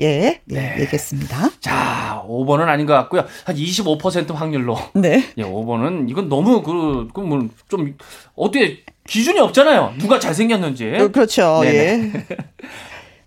[0.00, 1.50] 예, 네, 얘기했습니다.
[1.60, 3.24] 자, 5번은 아닌 것 같고요.
[3.44, 4.78] 한 25% 확률로.
[4.94, 5.24] 네.
[5.36, 7.96] 예, 5번은 이건 너무 그, 그, 뭐, 좀,
[8.36, 9.94] 어떻게 기준이 없잖아요.
[9.98, 10.94] 누가 잘생겼는지.
[11.00, 11.60] 어, 그렇죠.
[11.62, 12.12] 네네.
[12.14, 12.26] 예.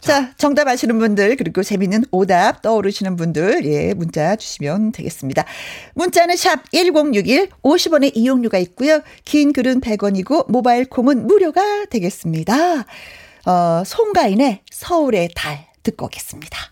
[0.01, 5.45] 자, 정답 아시는 분들, 그리고 재밌는 오답 떠오르시는 분들, 예, 문자 주시면 되겠습니다.
[5.93, 9.01] 문자는 샵 1061, 50원의 이용료가 있고요.
[9.25, 12.85] 긴 글은 100원이고, 모바일 콩은 무료가 되겠습니다.
[13.45, 16.70] 어, 송가인의 서울의 달 듣고 오겠습니다.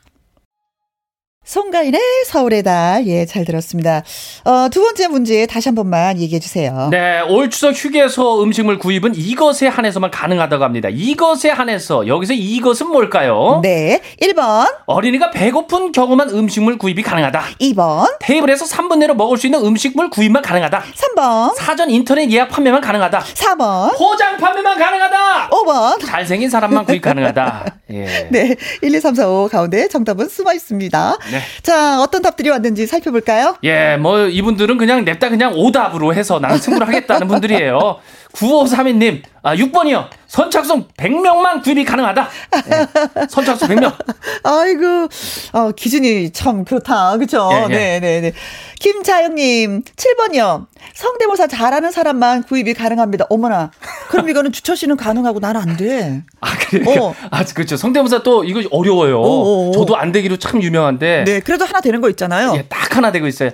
[1.53, 4.03] 송가인의 서울의 달, 예, 잘 들었습니다.
[4.43, 6.89] 어, 두 번째 문제 다시 한 번만 얘기해 주세요.
[6.91, 10.89] 네, 올 추석 휴게소 음식물 구입은 이것에 한해서만 가능하다고 합니다.
[10.91, 13.62] 이것에 한해서 여기서 이것은 뭘까요?
[13.63, 13.99] 네.
[14.21, 17.41] 1번, 어린이가 배고픈 경우만 음식물 구입이 가능하다.
[17.59, 20.83] 2번, 테이블에서 3분 내로 먹을 수 있는 음식물 구입만 가능하다.
[20.95, 23.21] 3번, 사전 인터넷 예약 판매만 가능하다.
[23.21, 25.49] 4번, 포장 판매만 가능하다.
[25.49, 26.05] 5번.
[26.05, 27.65] 잘생긴 사람만 구입 가능하다.
[27.89, 28.27] 예.
[28.29, 28.55] 네.
[28.83, 31.17] 1, 2, 3, 4, 5 가운데 정답은 숨어 있습니다.
[31.31, 31.38] 네.
[31.62, 33.58] 자, 어떤 답들이 왔는지 살펴볼까요?
[33.63, 37.99] 예, 뭐 이분들은 그냥 냅다 그냥 오답으로 해서 나는 승부를 하겠다는 분들이에요.
[38.33, 40.07] 9532님, 아 6번이요.
[40.27, 42.29] 선착순 100명만 구입이 가능하다.
[42.71, 43.93] 예, 선착순 100명.
[44.43, 45.07] 아이고,
[45.53, 47.17] 어, 기준이 참 그렇다.
[47.17, 47.49] 그쵸?
[47.51, 47.67] 예, 예.
[47.67, 48.31] 네, 네, 네.
[48.79, 50.67] 김자영님, 7번이요.
[50.93, 53.25] 성대모사 잘하는 사람만 구입이 가능합니다.
[53.29, 53.71] 어머나.
[54.09, 56.23] 그럼 이거는 주철 씨는 가능하고 나는 안 돼.
[56.41, 57.01] 아, 그래요?
[57.01, 57.15] 어.
[57.31, 57.75] 아, 그렇죠.
[57.77, 59.19] 성대모사 또 이거 어려워요.
[59.19, 59.71] 어어어.
[59.71, 61.23] 저도 안 되기로 참 유명한데.
[61.25, 62.53] 네, 그래도 하나 되는 거 있잖아요.
[62.55, 63.49] 예, 딱 하나 되고 있어요.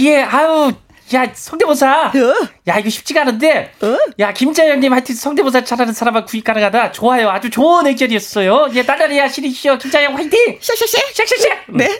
[0.00, 0.72] 예, 아유,
[1.14, 2.06] 야, 성대모사.
[2.14, 2.48] 어?
[2.68, 3.72] 야, 이거 쉽지가 않은데.
[3.82, 3.96] 어?
[4.18, 6.92] 야, 김자영님 하여튼 성대모사 잘하는 사람만 구입 가능하다.
[6.92, 7.28] 좋아요.
[7.30, 8.68] 아주 좋은 의견이었어요.
[8.74, 10.58] 예, 딸딸이야, 시리시여, 김자영 화이팅!
[10.60, 10.98] 샤샤샤.
[11.14, 11.58] 샥샥샥!
[11.68, 11.98] 네.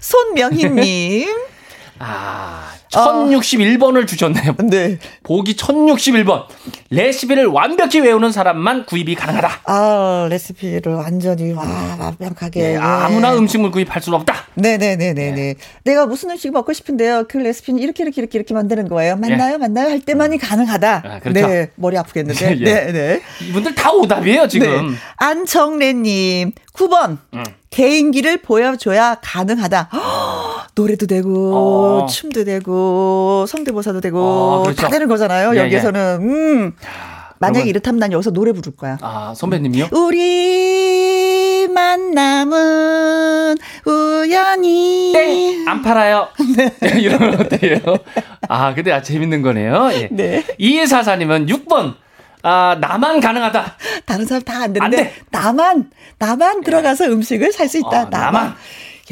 [0.00, 1.28] 손명희님.
[1.98, 4.54] 아, 1061번을 주셨네요.
[4.70, 4.98] 네.
[5.22, 6.44] 보기 1061번.
[6.90, 9.60] 레시피를 완벽히 외우는 사람만 구입이 가능하다.
[9.64, 11.64] 아, 레시피를 완전히, 와,
[11.98, 12.60] 완벽하게.
[12.60, 12.76] 예, 예.
[12.76, 14.46] 아무나 음식물 구입할 수는 없다.
[14.54, 15.54] 네네네네 네.
[15.84, 17.24] 내가 무슨 음식 먹고 싶은데요.
[17.28, 19.16] 그 레시피는 이렇게 이렇게 이렇게 이렇게 만드는 거예요.
[19.16, 19.56] 맞나요?
[19.58, 19.88] 맞나요?
[19.88, 21.02] 할 때만이 가능하다.
[21.04, 21.46] 아, 그렇죠.
[21.46, 21.70] 네.
[21.76, 22.60] 머리 아프겠는데.
[22.60, 22.64] 예.
[22.64, 23.22] 네네.
[23.48, 24.90] 이분들 다 오답이에요, 지금.
[24.90, 24.96] 네.
[25.16, 27.18] 안정래님, 9번.
[27.34, 27.44] 음.
[27.70, 29.88] 개인기를 보여줘야 가능하다.
[29.92, 31.54] 헉, 노래도 되고,
[32.02, 32.06] 어.
[32.06, 34.82] 춤도 되고, 성대모사도 되고, 어, 그렇죠.
[34.82, 35.54] 다 되는 거잖아요.
[35.56, 36.18] 예, 여기에서는.
[36.22, 36.72] 음.
[37.38, 38.98] 만약에 그러면- 이렇다면 난 여기서 노래 부를 거야.
[39.00, 39.88] 아, 선배님이요?
[39.92, 45.12] 우리 만남은 우연히.
[45.12, 45.68] 땡!
[45.68, 46.28] 안 팔아요.
[46.56, 47.00] 네.
[47.00, 47.78] 이러면 어때요?
[48.48, 49.90] 아, 근데 아, 재밌는 거네요.
[49.92, 50.08] 예.
[50.12, 50.44] 네.
[50.60, 51.94] 2144님은 6번.
[52.42, 53.76] 아, 나만 가능하다.
[54.04, 55.14] 다른 사람 다안안 되는데 돼.
[55.30, 57.86] 나만 나만 들어가서 음식을 살 수 있다.
[57.88, 58.10] 어, 나만.
[58.32, 58.56] 나만.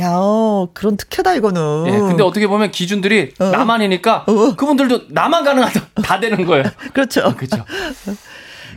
[0.01, 1.85] 야, 어, 그런 특혜다 이거는.
[1.89, 3.45] 예, 근데 어떻게 보면 기준들이 어.
[3.47, 4.55] 나만이니까 어.
[4.57, 5.81] 그분들도 나만 가능하다.
[6.03, 6.65] 다 되는 거예요.
[6.95, 7.35] 그렇죠.
[7.37, 7.65] 그렇죠.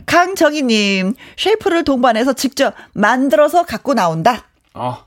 [0.06, 4.44] 강정희님 셰프를 동반해서 직접 만들어서 갖고 나온다.
[4.74, 5.04] 어.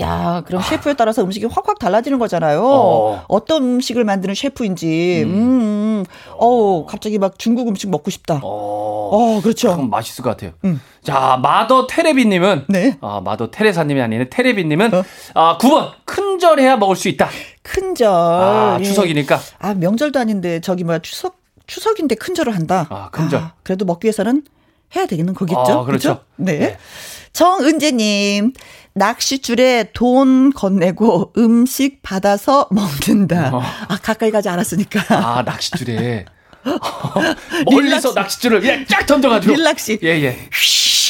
[0.00, 2.64] 야, 그럼 셰프에 따라서 음식이 확확 달라지는 거잖아요.
[2.64, 3.24] 어.
[3.26, 3.44] 어.
[3.44, 5.22] 떤 음식을 만드는 셰프인지.
[5.26, 5.30] 음.
[5.30, 6.04] 음.
[6.36, 8.40] 어우, 갑자기 막 중국 음식 먹고 싶다.
[8.42, 9.08] 어.
[9.10, 9.70] 어, 그렇죠.
[9.70, 10.52] 참 맛있을 것 같아요.
[10.64, 10.80] 음.
[11.02, 12.98] 자, 마더 테레비님은 네.
[13.00, 14.28] 아, 마더 테레사님이 아니네.
[14.30, 15.04] 테레비님은 어.
[15.34, 17.28] 아, 9번 큰절해야 먹을 수 있다.
[17.62, 18.08] 큰절.
[18.08, 18.84] 아, 예.
[18.84, 19.38] 추석이니까.
[19.58, 22.86] 아, 명절도 아닌데 저기 뭐야 추석 추석인데 큰절을 한다.
[22.90, 23.50] 아, 큰절.
[23.62, 24.42] 그래도 먹기 위해서는
[24.96, 25.60] 해야 되겠는 거겠죠.
[25.60, 26.14] 아, 그렇죠.
[26.14, 26.20] 그죠?
[26.36, 26.58] 네.
[26.58, 26.78] 네.
[27.32, 28.52] 정은재님
[28.98, 33.50] 낚시줄에 돈 건네고 음식 받아서 먹는다.
[33.54, 33.62] 어.
[33.88, 35.00] 아 가까이 가지 않았으니까.
[35.16, 36.26] 아, 낚싯줄에
[37.70, 40.00] 멀리서 낚싯줄을 그냥 쫙 던져가지고 릴락시.
[40.02, 40.36] 예, 예.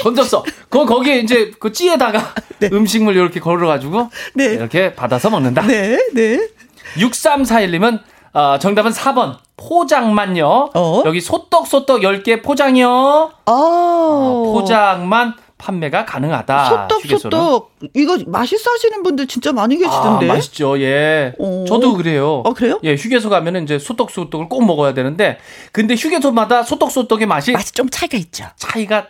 [0.03, 0.45] 던졌어.
[0.69, 2.35] 그 거기에 이제 그 찌에다가
[2.73, 4.45] 음식물 이렇게 걸어가지고 네.
[4.45, 5.63] 이렇게 받아서 먹는다.
[5.63, 6.49] 네, 네.
[6.97, 8.01] 6341님은
[8.33, 9.39] 어, 정답은 4번.
[9.57, 10.71] 포장만요.
[10.75, 11.03] 어?
[11.05, 13.33] 여기 소떡 소떡 10개 포장이요.
[13.47, 16.65] 아, 어, 포장만 판매가 가능하다.
[16.69, 17.37] 소떡 휴게소는.
[17.39, 20.27] 소떡 이거 맛있어 하시는 분들 진짜 많이 아, 계시던데.
[20.27, 20.81] 맛있죠.
[20.81, 21.35] 예.
[21.39, 21.65] 어.
[21.69, 22.43] 저도 그래요.
[22.47, 22.79] 어, 그래요?
[22.85, 25.39] 예, 휴게소 가면은 이제 소떡 소떡을 꼭 먹어야 되는데
[25.73, 28.45] 근데 휴게소마다 소떡 소떡의 맛이 맛이 좀 차이가 있죠.
[28.57, 29.09] 차이가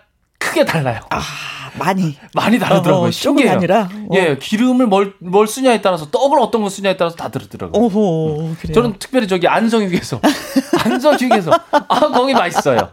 [0.58, 1.00] 크게 달라요.
[1.10, 1.20] 아,
[1.78, 2.16] 많이.
[2.34, 3.08] 많이 다르더라고요.
[3.08, 3.52] 어, 신기해요.
[3.52, 3.88] 아니라.
[3.92, 4.08] 어.
[4.14, 7.80] 예, 기름을 뭘, 뭘 쓰냐에 따라서 떡을 어떤 거 쓰냐에 따라서 다 다르더라고요.
[7.80, 8.74] 오호, 그래요.
[8.74, 10.20] 저는 특별히 저기 안성육에서
[10.84, 12.90] 안성육에서 아 거기 맛있어요.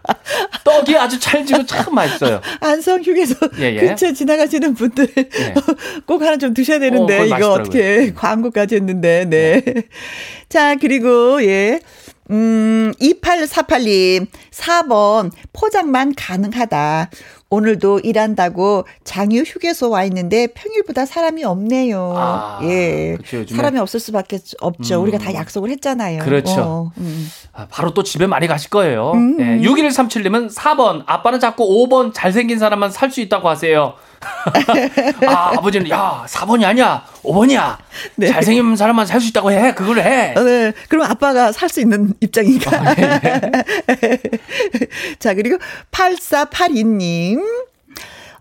[0.64, 2.42] 떡이 아주 찰지고 참 맛있어요.
[2.60, 3.80] 안성휴게소 예, 예.
[3.80, 5.54] 근처 지나가시는 분들 예.
[6.06, 7.62] 꼭 하나 좀 드셔야 어, 되는데 그건 이거 맛있더라고요.
[7.62, 9.64] 어떻게 광고까지 했는데 네.
[10.50, 11.80] 자 그리고 예.
[12.32, 17.10] 음, 2848님, 4번, 포장만 가능하다.
[17.50, 22.14] 오늘도 일한다고 장유 휴게소 와 있는데 평일보다 사람이 없네요.
[22.18, 23.18] 아, 예.
[23.24, 23.56] 그쵸.
[23.56, 24.98] 사람이 없을 수밖에 없죠.
[24.98, 25.04] 음.
[25.04, 26.24] 우리가 다 약속을 했잖아요.
[26.24, 26.62] 그렇죠.
[26.62, 27.28] 어, 음.
[27.54, 29.12] 아, 바로 또 집에 많이 가실 거예요.
[29.14, 29.38] 음.
[29.40, 33.94] 예, 6137님은 4번 아빠는 자꾸 5번 잘생긴 사람만 살 수 있다고 하세요.
[35.28, 37.78] 아, 아버지는 야 4번이 아니야 5번이야.
[38.16, 38.28] 네.
[38.32, 39.74] 잘생긴 사람만 살 수 있다고 해.
[39.74, 40.34] 그걸 해.
[40.36, 40.74] 어, 네.
[40.90, 42.72] 그럼 아빠가 살 수 있는 입장이니까.
[42.78, 43.20] 아, 예,
[45.20, 45.58] 자, 그리고
[45.92, 47.40] 8482님.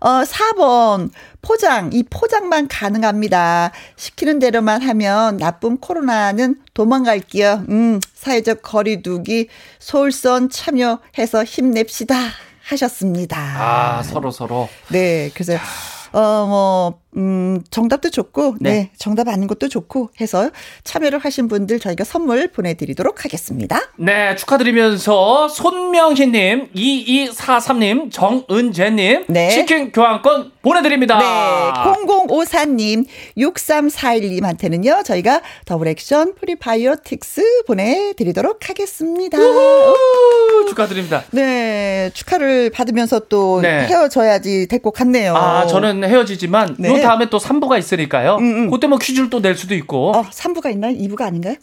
[0.01, 1.09] 어, 4번.
[1.41, 1.89] 포장.
[1.93, 3.71] 이 포장만 가능합니다.
[3.95, 7.65] 시키는 대로만 하면 나쁜 코로나는 도망갈게요.
[7.69, 9.47] 음, 사회적 거리두기
[9.79, 12.15] 솔선 참여해서 힘냅시다.
[12.65, 13.37] 하셨습니다.
[13.37, 14.69] 아 서로 서로.
[14.89, 15.29] 네.
[15.33, 15.53] 그래서
[16.11, 18.69] 어, 뭐, 음, 정답도 좋고, 네.
[18.71, 18.89] 네.
[18.97, 20.49] 정답 아닌 것도 좋고 해서
[20.83, 23.79] 참여를 하신 분들 저희가 선물 보내드리도록 하겠습니다.
[23.97, 29.49] 네, 축하드리면서 손명희님, 2243님, 정은재님, 네.
[29.49, 31.17] 치킨 교환권 보내드립니다.
[31.19, 31.25] 네.
[31.91, 33.05] 0054님,
[33.37, 39.37] 6341님한테는요, 저희가 더블 액션 프리바이오틱스 보내드리도록 하겠습니다.
[39.37, 41.23] 우, 축하드립니다.
[41.31, 42.09] 네.
[42.13, 43.85] 축하를 받으면서 또 네.
[43.87, 45.35] 헤어져야지 될 것 같네요.
[45.35, 46.89] 아, 저는 헤어지지만, 네.
[47.05, 48.35] 요 다음에 또 3부가 있으니까요.
[48.37, 48.71] 음, 음.
[48.71, 50.11] 그때 뭐 퀴즈를 또 낼 수도 있고.
[50.15, 50.93] 어, 3부가 있나요?
[50.97, 51.55] 2부가 아닌가요?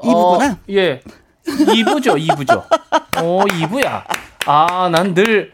[0.00, 0.52] 2부구나.
[0.52, 1.00] 어, 예.
[1.46, 2.62] 2부죠, 2부죠.
[3.16, 4.02] 어, 2부야.
[4.46, 5.50] 아, 난 늘,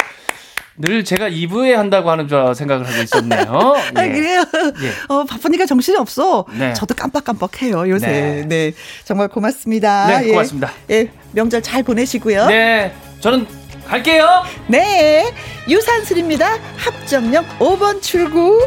[0.76, 3.74] 늘 제가 2부에 한다고 하는 줄 생각을 하고 있었네요.
[3.94, 4.10] 아, 예.
[4.12, 4.40] 그래요?
[4.82, 4.90] 예.
[5.14, 6.44] 어, 바쁘니까 정신이 없어.
[6.58, 6.72] 네.
[6.74, 8.06] 저도 깜빡깜빡해요, 요새.
[8.06, 8.44] 네.
[8.48, 8.72] 네.
[9.04, 10.20] 정말 고맙습니다.
[10.20, 10.72] 네, 고맙습니다.
[10.90, 12.46] 예, 예, 명절 잘 보내시고요.
[12.46, 13.46] 네, 저는
[13.86, 14.42] 갈게요.
[14.66, 15.32] 네.
[15.68, 16.58] 유산슬입니다.
[16.76, 18.66] 합정역 5번 출구.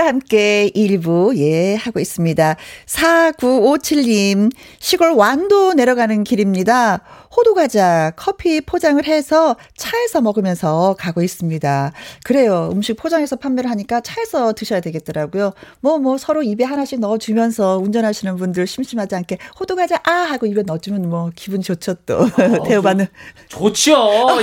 [0.00, 2.56] 김혜영과 함께 일부 예, 하고 있습니다.
[2.86, 7.02] 4957님, 시골 완도 내려가는 길입니다.
[7.34, 11.92] 호두 과자, 커피 포장을 해서 차에서 먹으면서 가고 있습니다.
[12.24, 12.70] 그래요.
[12.72, 15.52] 음식 포장해서 판매를 하니까 차에서 드셔야 되겠더라고요.
[15.80, 20.10] 뭐, 뭐, 서로 입에 하나씩 넣어 주면서 운전하시는 분들 심심하지 않게 호두 과자, 아!
[20.10, 22.18] 하고 입에 넣어 주면 뭐, 기분 좋죠, 또.
[22.66, 23.06] 대우받는.
[23.48, 23.94] 좋죠.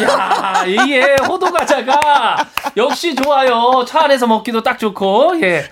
[0.03, 2.37] 야, 이게 호두 과자가
[2.77, 3.83] 역시 좋아요.
[3.85, 5.41] 차 안에서 먹기도 딱 좋고.
[5.41, 5.65] 예.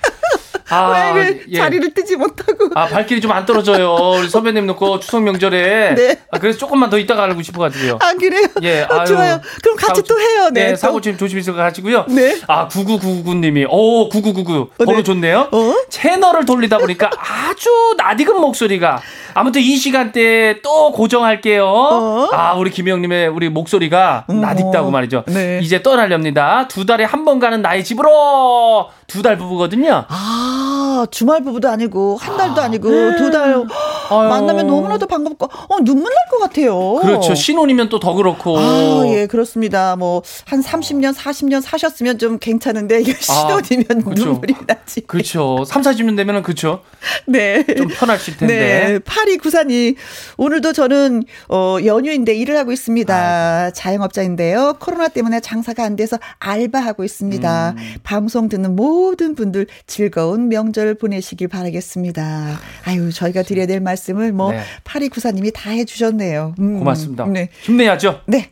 [0.69, 1.57] 아, 왜, 왜 예.
[1.57, 2.69] 자리를 뜨지 못하고.
[2.75, 3.93] 아, 발길이 좀 안 떨어져요.
[4.19, 5.95] 우리 선배님 놓고 추석 명절에.
[5.95, 6.19] 네.
[6.31, 7.99] 아, 그래서 조금만 더 있다가 알고 싶어가지고요.
[8.01, 8.47] 아, 그래요?
[8.63, 9.05] 예, 어, 아유.
[9.07, 9.41] 좋아요.
[9.61, 10.49] 그럼 같이 사고- 또 해요.
[10.53, 10.63] 네.
[10.65, 10.75] 네, 또.
[10.77, 12.05] 사고 좀 조심히 가시고요.
[12.09, 12.39] 네.
[12.47, 14.53] 아, 9999님이, 오, 9999.
[14.55, 15.03] 어, 번호 네.
[15.03, 15.49] 좋네요.
[15.51, 15.73] 어?
[15.89, 19.01] 채널을 돌리다 보니까 아주 낯익은 목소리가.
[19.33, 21.65] 아무튼 이 시간대에 또 고정할게요.
[21.67, 22.29] 어?
[22.31, 24.25] 아, 우리 김영님의 우리 목소리가.
[24.29, 25.23] 낯익다고 말이죠.
[25.27, 25.59] 네.
[25.61, 26.67] 이제 떠나렵니다.
[26.69, 30.05] 두 달에 한 번 가는 나의 집으로 두 달 부부거든요.
[30.07, 30.64] 아,
[31.11, 33.15] 주말 부부도 아니고, 한 달도 아, 아니고, 네.
[33.17, 33.63] 두 달.
[34.09, 36.95] 만나면 너무나도 반갑고, 어, 눈물 날 것 같아요.
[37.01, 37.33] 그렇죠.
[37.35, 38.57] 신혼이면 또 더 그렇고.
[38.57, 39.95] 아, 예, 그렇습니다.
[39.95, 44.25] 뭐, 한 30년, 40년 사셨으면 좀 괜찮은데, 이게 신혼이면 그렇죠.
[44.25, 45.01] 눈물이 나지.
[45.01, 45.63] 그렇죠.
[45.65, 46.81] 3, 40년 되면은 그렇죠.
[47.25, 47.63] 네.
[47.77, 48.55] 좀 편하실 텐데.
[48.55, 48.99] 네.
[48.99, 49.95] 8294님,
[50.37, 53.71] 오늘도 저는, 어, 연휴인데 일을 하고 있습니다.
[53.71, 54.75] 자영업자인데요.
[54.79, 57.75] 코로나 때문에 장사가 안 돼서 알바하고 있습니다.
[57.77, 57.95] 음.
[58.03, 62.59] 방송 듣는 모든 분들 즐거운 명절 보내시길 바라겠습니다.
[62.85, 64.61] 아유, 저희가 드려야 될 말씀을 뭐, 네.
[64.83, 66.53] 8294님이 다 해주셨네요.
[66.59, 67.25] 음, 고맙습니다.
[67.25, 67.49] 네.
[67.63, 68.21] 힘내야죠.
[68.27, 68.51] 네.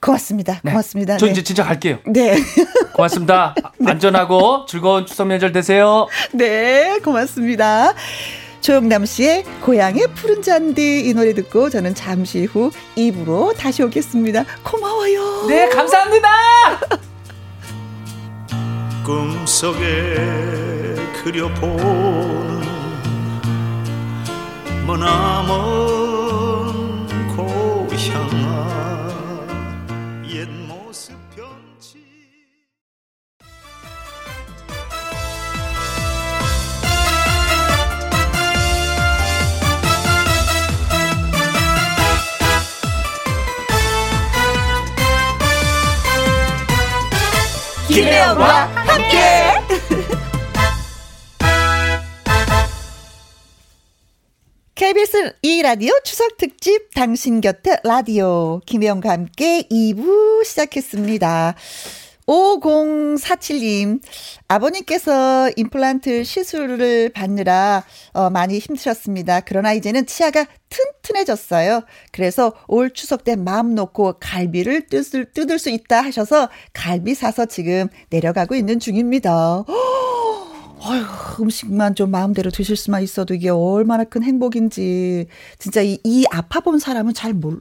[0.00, 0.60] 고맙습니다.
[0.62, 0.70] 네.
[0.72, 1.16] 고맙습니다.
[1.16, 1.32] 저 네.
[1.32, 1.98] 이제 진짜 갈게요.
[2.06, 2.36] 네.
[2.94, 3.54] 고맙습니다.
[3.84, 6.06] 안전하고 즐거운 추석 명절 되세요.
[6.32, 7.94] 네, 고맙습니다.
[8.60, 14.44] 조영남 씨의 고향의 푸른 잔디 이 노래 듣고 저는 잠시 후 입으로 다시 오겠습니다.
[14.62, 15.46] 고마워요.
[15.48, 16.28] 네, 감사합니다.
[19.10, 20.14] 꿈속에
[21.20, 22.60] 그려보는
[24.86, 25.56] 머나먼
[27.34, 28.46] 고향아
[30.28, 31.98] 옛 모습 변치.
[47.88, 48.69] 김혜영과
[54.90, 61.54] KBS 이 라디오 추석 특집 당신 곁에 라디오 김혜영과 함께 2부 시작했습니다.
[62.26, 64.00] 5047님,
[64.48, 67.84] 아버님께서 임플란트 시술을 받느라
[68.14, 69.42] 어, 많이 힘드셨습니다.
[69.42, 71.82] 그러나 이제는 치아가 튼튼해졌어요.
[72.10, 77.86] 그래서 올 추석 때 마음 놓고 갈비를 뜯을, 뜯을 수 있다 하셔서 갈비 사서 지금
[78.08, 79.64] 내려가고 있는 중입니다.
[80.82, 85.26] 어휴, 음식만 좀 마음대로 드실 수만 있어도 이게 얼마나 큰 행복인지.
[85.58, 87.60] 진짜 이, 이 아파 본 사람은 잘 몰,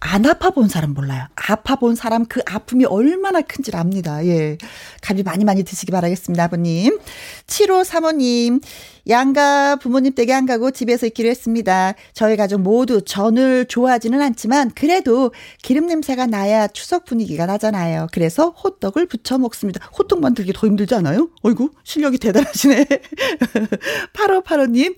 [0.00, 1.26] 안 아파 본 사람 몰라요.
[1.34, 4.24] 아파 본 사람 그 아픔이 얼마나 큰지 압니다.
[4.26, 4.58] 예.
[5.02, 6.98] 갈비 많이 많이 드시기 바라겠습니다, 아버님.
[7.46, 8.60] 7호 사모님,
[9.08, 11.94] 양가 부모님 댁에 안 가고 집에서 있기로 했습니다.
[12.12, 15.32] 저희 가족 모두 전을 좋아하지는 않지만 그래도
[15.62, 18.08] 기름 냄새가 나야 추석 분위기가 나잖아요.
[18.12, 19.88] 그래서 호떡을 부쳐 먹습니다.
[19.98, 21.30] 호떡 만들기 더 힘들지 않아요?
[21.42, 22.86] 어이구, 실력이 대단하시네.
[24.12, 24.96] 8585님,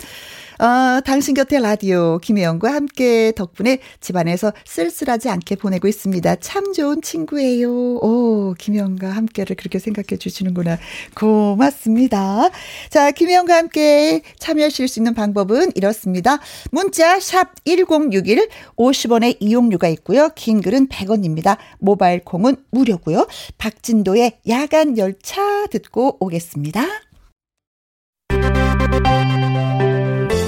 [0.58, 6.36] 어, 당신 곁에 라디오 김혜영과 함께 덕분에 집안에서 쓸쓸하지 않게 보내고 있습니다.
[6.36, 7.70] 참 좋은 친구예요.
[7.70, 10.78] 오, 김혜영과 함께를 그렇게 생각해 주시는구나.
[11.14, 12.50] 고맙습니다.
[12.90, 16.40] 자, 김혜영과 함께 참여하실 수 있는 방법은 이렇습니다.
[16.72, 20.30] 문자 샵 1061, 50원의 이용료가 있고요.
[20.34, 21.56] 긴 글은 100원입니다.
[21.78, 23.28] 모바일 콩은 무료고요.
[23.58, 27.07] 박진도의 야간 열차 듣고 오겠습니다.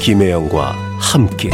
[0.01, 1.51] 김혜영과 함께.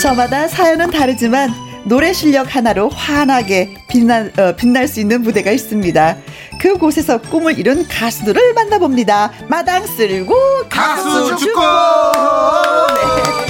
[0.00, 6.16] 저마다 사연은 다르지만 노래 실력 하나로 환하게 빛날, 어, 빛날 수 있는 무대가 있습니다.
[6.60, 9.32] 그곳에서 꿈을 이룬 가수들을 만나봅니다.
[9.48, 10.34] 마당 쓸고
[10.68, 11.60] 가수 축구!
[11.62, 13.47] 아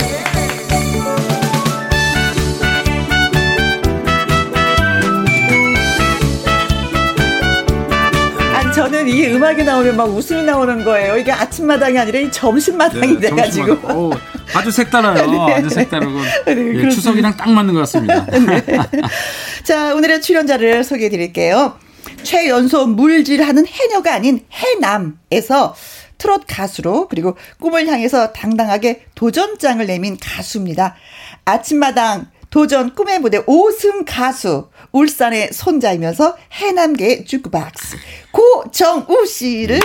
[8.98, 11.16] 저는 이 음악이 나오면 막 웃음이 나오는 거예요.
[11.16, 13.66] 이게 아침마당이 아니라 이 점심마당이 돼가지고.
[13.66, 13.94] 점심마다.
[13.94, 14.12] 오,
[14.54, 15.46] 아주 색달라요.
[15.54, 16.90] 아주 색다르고 네, 예.
[16.90, 18.26] 추석이랑 딱 맞는 것 같습니다.
[19.62, 21.78] 자, 오늘의 출연자를 소개해 드릴게요.
[22.24, 25.76] 최연소 물질하는 해녀가 아닌 해남에서
[26.16, 30.96] 트롯 가수로 그리고 꿈을 향해서 당당하게 도전장을 내민 가수입니다.
[31.44, 37.96] 아침마당 도전 꿈의 무대 5승 가수 울산의 손자이면서 해남계의 주크박스
[38.32, 39.78] 고정우 씨를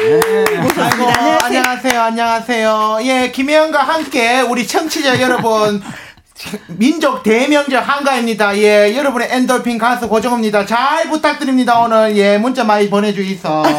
[0.61, 0.79] 모셨습니다.
[0.79, 1.05] 아이고,
[1.43, 1.43] 안녕하세요.
[1.43, 2.01] 안녕하세요.
[2.01, 2.99] 안녕하세요.
[3.03, 5.81] 예, 김혜영과 함께 우리 청취자 여러분
[6.77, 8.57] 민족 대명절 한가입니다.
[8.57, 10.65] 예, 여러분의 엔돌핀 가수 고정호입니다.
[10.65, 11.79] 잘 부탁드립니다.
[11.81, 13.63] 오늘 예, 문자 많이 보내주이소.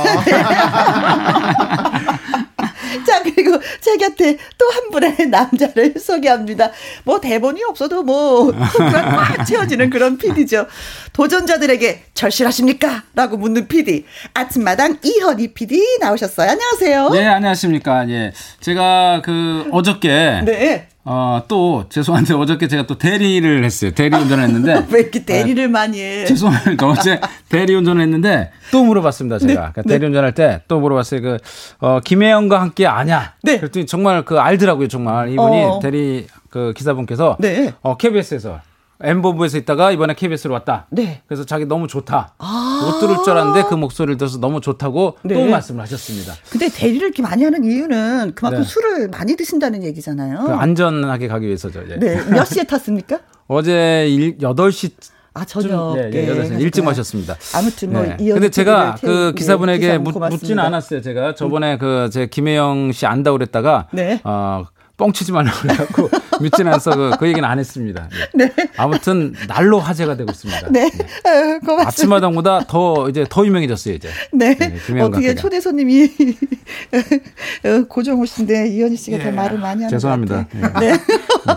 [3.07, 6.71] 자, 그리고 제 곁에 또 한 분의 남자를 소개합니다.
[7.05, 10.67] 뭐 대본이 없어도 뭐 꽉 채워지는 그런 PD죠.
[11.13, 13.05] 도전자들에게 절실하십니까?
[13.15, 14.05] 라고 묻는 PD.
[14.35, 16.51] 아침마당 이현희 PD 나오셨어요.
[16.51, 17.09] 안녕하세요.
[17.11, 18.09] 네, 안녕하십니까.
[18.11, 18.33] 예.
[18.61, 20.89] 제가 그 어저께 네.
[21.07, 23.91] 어, 또 죄송한데 어저께 제가 또 대리를 했어요.
[23.91, 26.25] 대리 운전을 했는데 왜 이렇게 대리를 많이 해?
[26.25, 26.87] 죄송합니다.
[26.87, 29.39] 어제 대리 운전을 했는데 또 물어봤습니다.
[29.39, 29.89] 제가 그러니까 네.
[29.89, 31.21] 대리 운전 할 때 또 물어봤어요.
[31.21, 31.37] 그
[31.81, 33.35] 어, 김혜영과 함께 아냐?
[33.43, 33.59] 네.
[33.59, 34.89] 그랬더니 정말 그 알더라고요.
[34.89, 35.79] 정말 이분이 어.
[35.83, 37.73] 대리 그 기사분께서 네.
[37.83, 38.61] 어, KBS에서
[39.01, 40.87] M본부에서 있다가 이번에 KBS로 왔다.
[40.91, 41.23] 네.
[41.27, 42.35] 그래서 자기 너무 좋다.
[42.39, 45.35] 못 들을 줄 알았는데 그 목소리를 들어서 너무 좋다고 네.
[45.35, 46.35] 또 말씀을 하셨습니다.
[46.51, 48.67] 근데 대리를 이렇게 많이 하는 이유는 그만큼 네.
[48.69, 50.45] 술을 많이 드신다는 얘기잖아요.
[50.47, 51.83] 그 안전하게 가기 위해서죠.
[51.83, 51.99] 이제.
[51.99, 52.23] 네.
[52.31, 53.19] 몇 시에 탔습니까?
[53.47, 54.93] 어제 일, 8시
[55.37, 55.97] 아, 저녁.
[55.99, 57.37] 예, 예, 여덟 시 일찍 마셨습니다.
[57.57, 58.17] 아무튼 뭐 네.
[58.19, 60.63] 근데 제가 그 기사분에게 네, 묻, 묻지는.
[60.63, 61.03] 않았어요.
[61.03, 64.21] 제가 저번에 그제 김혜영 씨 안다고 그랬다가 네.
[64.23, 64.65] 어
[64.97, 66.09] 뻥치지 말라고 그래갖고
[66.41, 68.09] 묻지는 않아서 그, 그 얘기는 안 했습니다.
[68.41, 68.53] 예.
[68.77, 70.69] 아무튼 날로 화제가 되고 있습니다.
[70.71, 70.87] 네.
[70.87, 71.89] 어, 고맙습니다.
[71.89, 74.09] 아침마당보다 더 이제 더 유명해졌어요 이제.
[74.33, 74.55] 네.
[74.57, 75.35] 네, 김혜영과 어떻게.
[75.35, 76.11] 초대 손님이
[77.65, 80.47] 어, 고정호 씨인데 이현희 씨가 더 말을 많이 하는 죄송합니다.
[80.49, 80.93] 것 같아요.
[80.93, 80.99] 네.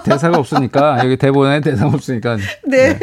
[0.03, 2.37] 대사가 없으니까 여기 대본에 대사가 없으니까.
[2.65, 2.99] 네.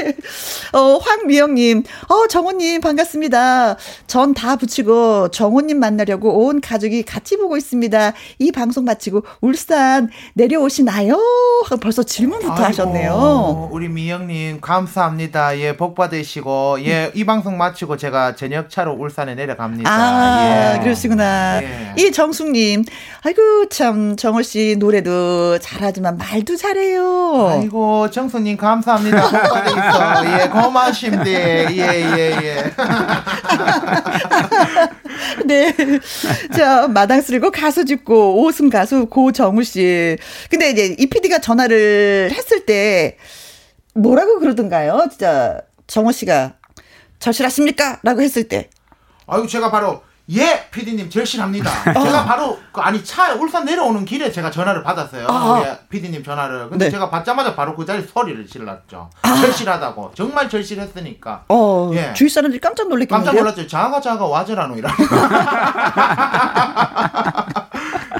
[0.72, 3.76] 어, 황미영님, 어, 정호님 반갑습니다.
[4.06, 8.12] 전 다 붙이고 정호님 만나려고 온 가족이 같이 보고 있습니다.
[8.40, 11.16] 이 방송 마치고 울산 내려오시나요?
[11.64, 13.68] 하고 벌써 질문부터 아이고, 하셨네요.
[13.72, 15.58] 우리 미영님 감사합니다.
[15.58, 19.90] 예, 복 받으시고 예, 이 방송 마치고 제가 저녁차로 울산에 내려갑니다.
[19.90, 20.80] 아, 예.
[20.80, 21.62] 그러시구나.
[21.62, 21.94] 예.
[21.96, 22.84] 이 정숙님,
[23.22, 27.48] 아이고, 참, 정호 씨 노래도 잘하지만 말도 잘해요.
[27.58, 29.30] 아이고 정수님 감사합니다.
[29.30, 30.40] 복 있어.
[30.42, 31.26] 예, 고마우십니다.
[31.26, 32.74] 예, 예, 예.
[35.46, 35.72] 네.
[36.56, 40.16] 자, 마당 쓸고 가수 짓고 오승 가수 고정우 씨.
[40.50, 43.16] 근데 이제 이 PD가 전 화를 했을 때
[43.94, 45.06] 뭐라고 그러던가요?
[45.10, 46.54] 진짜 정호 씨가
[47.18, 48.00] 절실하십니까?
[48.02, 48.68] 라고 했을 때.
[49.26, 51.70] 아이고 제가 바로 예, PD님 절실합니다.
[51.92, 55.26] 제가 바로 그 아니 차 울산 내려오는 길에 제가 전화를 받았어요.
[55.28, 55.58] 아.
[55.58, 56.70] 우리 PD님 전화를.
[56.70, 56.90] 근데 네.
[56.90, 59.10] 제가 받자마자 바로 그 자리 소리를 질렀죠.
[59.22, 60.12] 절실하다고.
[60.14, 61.44] 정말 절실했으니까.
[61.48, 62.14] 어, 예.
[62.14, 63.32] 주위 사람들이 깜짝 놀랐겠는데요.
[63.32, 63.66] 깜짝 놀랐죠.
[63.66, 64.90] 자가 자가 와저라노 이라.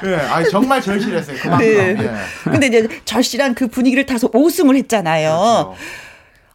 [0.04, 1.38] 예, 아니 정말 절실했어요.
[1.38, 1.66] 그만큼.
[1.66, 1.96] 네.
[1.98, 2.14] 예.
[2.50, 5.30] 근데 이제 절실한 그 분위기를 타서 우승을 했잖아요.
[5.30, 5.74] 그렇죠.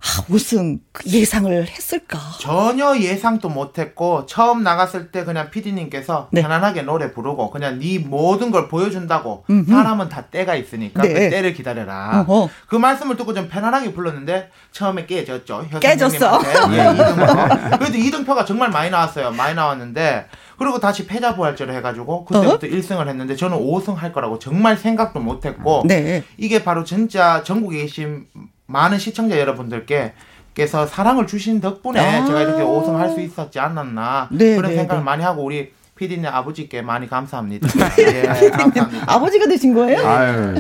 [0.02, 2.18] 아, 우승 그 예상을 했을까?
[2.40, 6.42] 전혀 예상도 못했고 처음 나갔을 때 그냥 PD님께서 네.
[6.42, 11.14] 편안하게 노래 부르고 그냥 네 모든 걸 보여준다고 사람은 다 때가 있으니까 네.
[11.14, 12.26] 그 때를 기다려라.
[12.28, 12.50] 어허.
[12.68, 15.66] 그 말씀을 듣고 좀 편안하게 불렀는데 처음에 깨졌죠.
[15.70, 16.42] 혀 깨졌어.
[16.42, 16.78] 선생님한테.
[16.78, 17.80] 예, 2등으로.
[17.80, 19.32] 그래도 2등표가 정말 많이 나왔어요.
[19.32, 20.28] 많이 나왔는데
[20.58, 25.84] 그리고 다시 패자 부활제를 해가지고 그때부터 1승을 했는데 저는 5승 할 거라고 정말 생각도 못했고
[25.86, 26.24] 네.
[26.38, 28.28] 이게 바로 진짜 전국에 계신
[28.70, 30.14] 많은 시청자 여러분들께
[30.54, 32.26] 께서 사랑을 주신 덕분에 아.
[32.26, 35.06] 제가 이렇게 5승 할 수 있었지 않았나 네, 그런 네, 생각을 네.
[35.06, 37.68] 많이 하고 우리 PD님 아버지께 많이 감사합니다.
[38.00, 39.04] 예, 감사합니다.
[39.08, 40.08] 아버지가 되신 거예요?
[40.08, 40.56] 아유.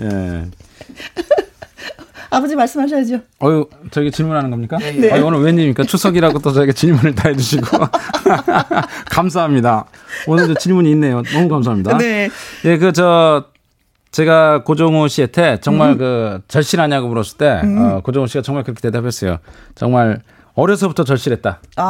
[0.00, 0.44] 예.
[2.30, 3.20] 아버지 말씀하셔야죠.
[3.42, 4.76] 어유 저기 질문하는 겁니까?
[4.82, 5.12] 예, 예.
[5.12, 5.84] 아유, 오늘 웬일입니까?
[5.84, 7.66] 추석이라고 또 저에게 질문을 다 해주시고
[9.10, 9.86] 감사합니다.
[10.26, 11.22] 오늘도 질문이 있네요.
[11.22, 11.96] 너무 감사합니다.
[11.98, 12.28] 네.
[12.64, 13.46] 예, 그 저
[14.10, 15.98] 제가 고종호 씨한테 정말 음.
[15.98, 19.38] 그 절실하냐고 물었을 때 어, 고종호 씨가 정말 그렇게 대답했어요.
[19.74, 20.20] 정말
[20.54, 21.60] 어려서부터 절실했다.
[21.76, 21.82] 아.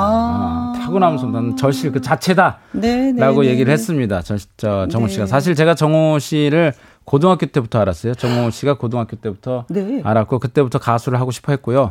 [0.77, 2.59] 아, 타고나면서 난 절실 그 자체다.
[2.73, 3.21] 네, 네.
[3.21, 3.73] 라고 네, 얘기를 네.
[3.73, 4.21] 했습니다.
[4.21, 5.13] 저, 저 정호 네.
[5.15, 8.15] 씨가 사실 제가 정호 씨를 고등학교 때부터 알았어요.
[8.15, 10.03] 정호 씨가 고등학교 때부터 네.
[10.05, 11.89] 알았고 그때부터 가수를 하고 싶어 했고요.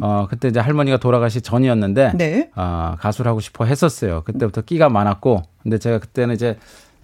[0.00, 2.50] 어 그때 이제 할머니가 돌아가시 전이었는데 네.
[2.56, 4.22] 어, 가수를 하고 싶어 했었어요.
[4.24, 6.58] 그때부터 끼가 많았고 근데 제가 그때는 이제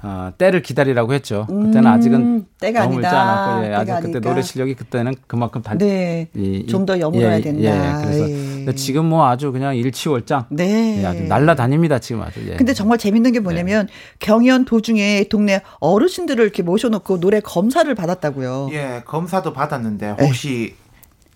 [0.05, 1.47] 어, 때를 기다리라고 했죠.
[1.47, 3.23] 그때는 아직은 음, 때가 너무 아니다.
[3.23, 4.31] 않았고 예, 때가 아직 그때 아니까.
[4.31, 6.29] 노래 실력이 그때는 그만큼 달 네.
[6.37, 7.63] 이- 이- 좀더 여물어야 예, 된다.
[8.01, 8.35] 예, 그래서 예.
[8.35, 11.03] 근데 지금 뭐 아주 그냥 일치월장 네.
[11.03, 12.41] 예, 아주 날라다닙니다 지금 아주.
[12.49, 12.57] 예.
[12.57, 13.93] 근데 정말 재밌는 게 뭐냐면 네.
[14.19, 18.71] 경연 도중에 동네 어르신들을 이렇게 모셔놓고 노래 검사를 받았다고요.
[18.73, 20.82] 예, 검사도 받았는데 혹시 이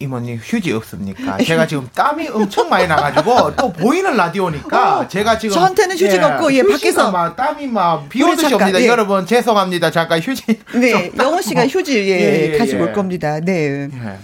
[0.05, 1.39] 모님 휴지 없습니까?
[1.39, 6.53] 제가 지금 땀이 엄청 많이 나가지고 또 보이는 라디오니까 제가 지금 어, 저한테는 휴지가 없고,
[6.53, 7.11] 예, 밖에서.
[7.11, 8.83] 막 땀이 막비 우리 오듯이 잠깐, 옵니다.
[8.83, 8.87] 예.
[8.89, 9.91] 여러분 죄송합니다.
[9.91, 10.45] 잠깐 휴지.
[10.75, 11.67] 네, 좀 영호 씨가.
[11.67, 12.83] 휴지 예, 예, 예, 가지고 예.
[12.89, 13.41] 올 겁니다.
[13.41, 13.89] 네.
[13.91, 14.19] 예.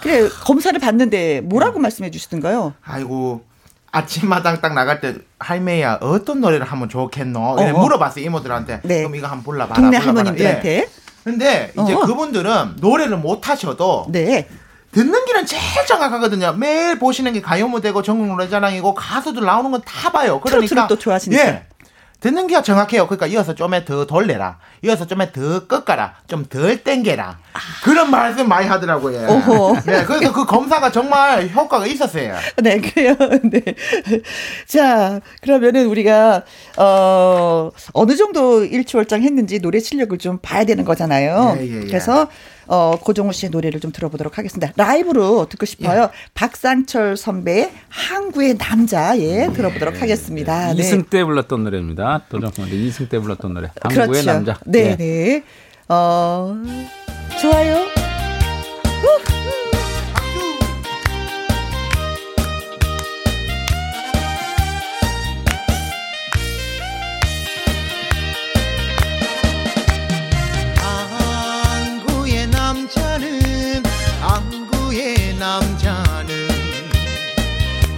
[0.00, 2.72] 그래 검사를 받는데 뭐라고 말씀해 주시던가요?
[2.82, 3.44] 아이고
[3.92, 7.38] 아침마당 딱 나갈 때 할매야 어떤 노래를 하면 좋겠노?
[7.38, 7.78] 어, 어.
[7.80, 8.80] 물어봤어요 이모들한테.
[8.84, 8.98] 네.
[9.00, 9.74] 그럼 이거 한번 불러봐라.
[9.74, 10.30] 동네 불러봐라.
[10.30, 10.68] 할머님들한테.
[10.70, 10.88] 예.
[11.22, 12.00] 근데 이제 어.
[12.00, 14.48] 그분들은 노래를 못 하셔도 네.
[14.92, 16.52] 듣는 길은 제일 정확하거든요.
[16.52, 20.40] 매일 보시는 게 가요 무대고 전국 노래자랑이고 가수들 나오는 건 다 봐요.
[20.40, 21.42] 그러니까 또 좋아하시니까.
[21.44, 21.66] 예.
[22.20, 23.08] 듣는 게가 정확해요.
[23.08, 24.58] 그러니까 이어서 좀에 더 돌려라.
[24.84, 26.14] 이어서 좀에 더 꺾어라.
[26.28, 27.36] 좀 덜 땡겨라.
[27.82, 29.26] 그런 말씀 많이 하더라고요.
[29.28, 29.76] 오호.
[29.86, 32.36] 네, 그래서 그 검사가 정말 효과가 있었어요.
[32.62, 33.16] 네, 그래요.
[33.42, 33.60] 네.
[34.68, 36.44] 자, 그러면은 우리가,
[36.76, 41.56] 어, 어느 정도 일치월장 했는지 노래 실력을 좀 봐야 되는 거잖아요.
[41.58, 41.86] 예, 예, 예.
[41.86, 42.28] 그래서,
[42.66, 44.72] 어, 고종우 씨의 노래를 좀 들어보도록 하겠습니다.
[44.76, 46.02] 라이브로 듣고 싶어요.
[46.02, 46.08] 예.
[46.34, 50.72] 박상철 선배의 항구의 남자, 예, 들어보도록 하겠습니다.
[50.72, 50.80] 네.
[50.80, 52.22] 이승 때 불렀던 노래입니다.
[52.28, 53.70] 도전코인데 이승 때 불렀던 노래.
[53.80, 54.26] 한국의 그렇죠.
[54.32, 54.58] 남자.
[54.66, 54.96] 네, 예.
[54.96, 55.44] 네.
[55.88, 56.56] 어,
[57.40, 57.91] 좋아요.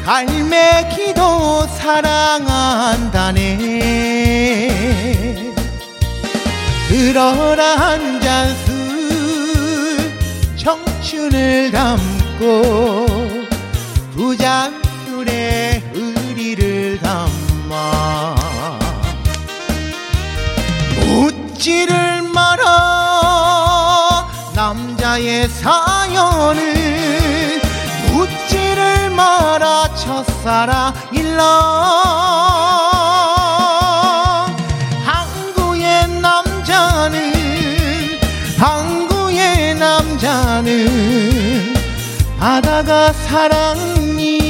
[0.05, 3.43] 갈매기도 사랑한다네.
[6.89, 10.13] 들어라 한 잔 술
[10.57, 12.45] 청춘을 담고
[14.15, 18.37] 두 잔 술에 의리를 담아
[21.07, 22.65] 묻지를 마라
[24.55, 26.75] 남자의 사연을
[28.13, 29.94] 묻지를 마라 첫
[30.45, 31.43] 사랑 일러.
[35.07, 37.33] 항구의 남자는
[38.59, 41.73] 항구의 남자는
[42.39, 44.45] 바다가 사랑이란다.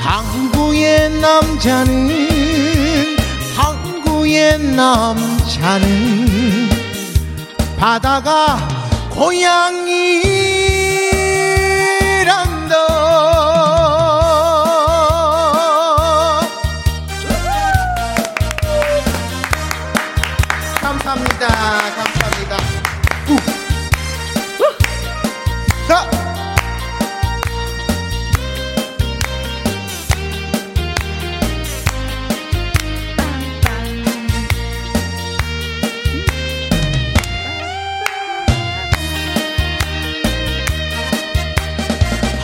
[0.00, 3.18] 항구의 남자는
[3.54, 6.70] 항구의 남자는
[7.78, 8.56] 바다가
[9.10, 10.38] 고향이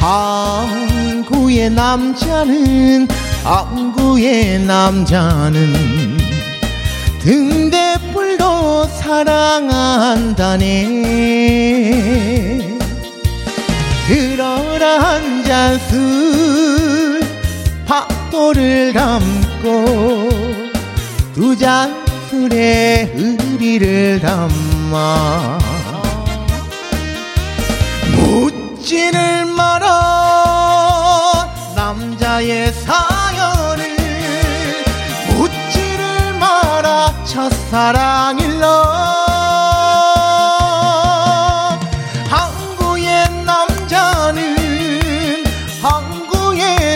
[0.04, 3.08] 항구의 남자는
[3.42, 6.18] 항구의 남자는
[7.20, 10.66] 등대불도 사랑한다네.
[14.06, 17.20] 들어라 한 잔 술
[17.86, 19.84] 파도를 담고
[21.34, 25.58] 두 잔 술에 의리를 담아.
[28.16, 33.96] 묻지를 마라 남자의 사연을
[35.36, 39.04] 묻지를 마라 첫사랑일러.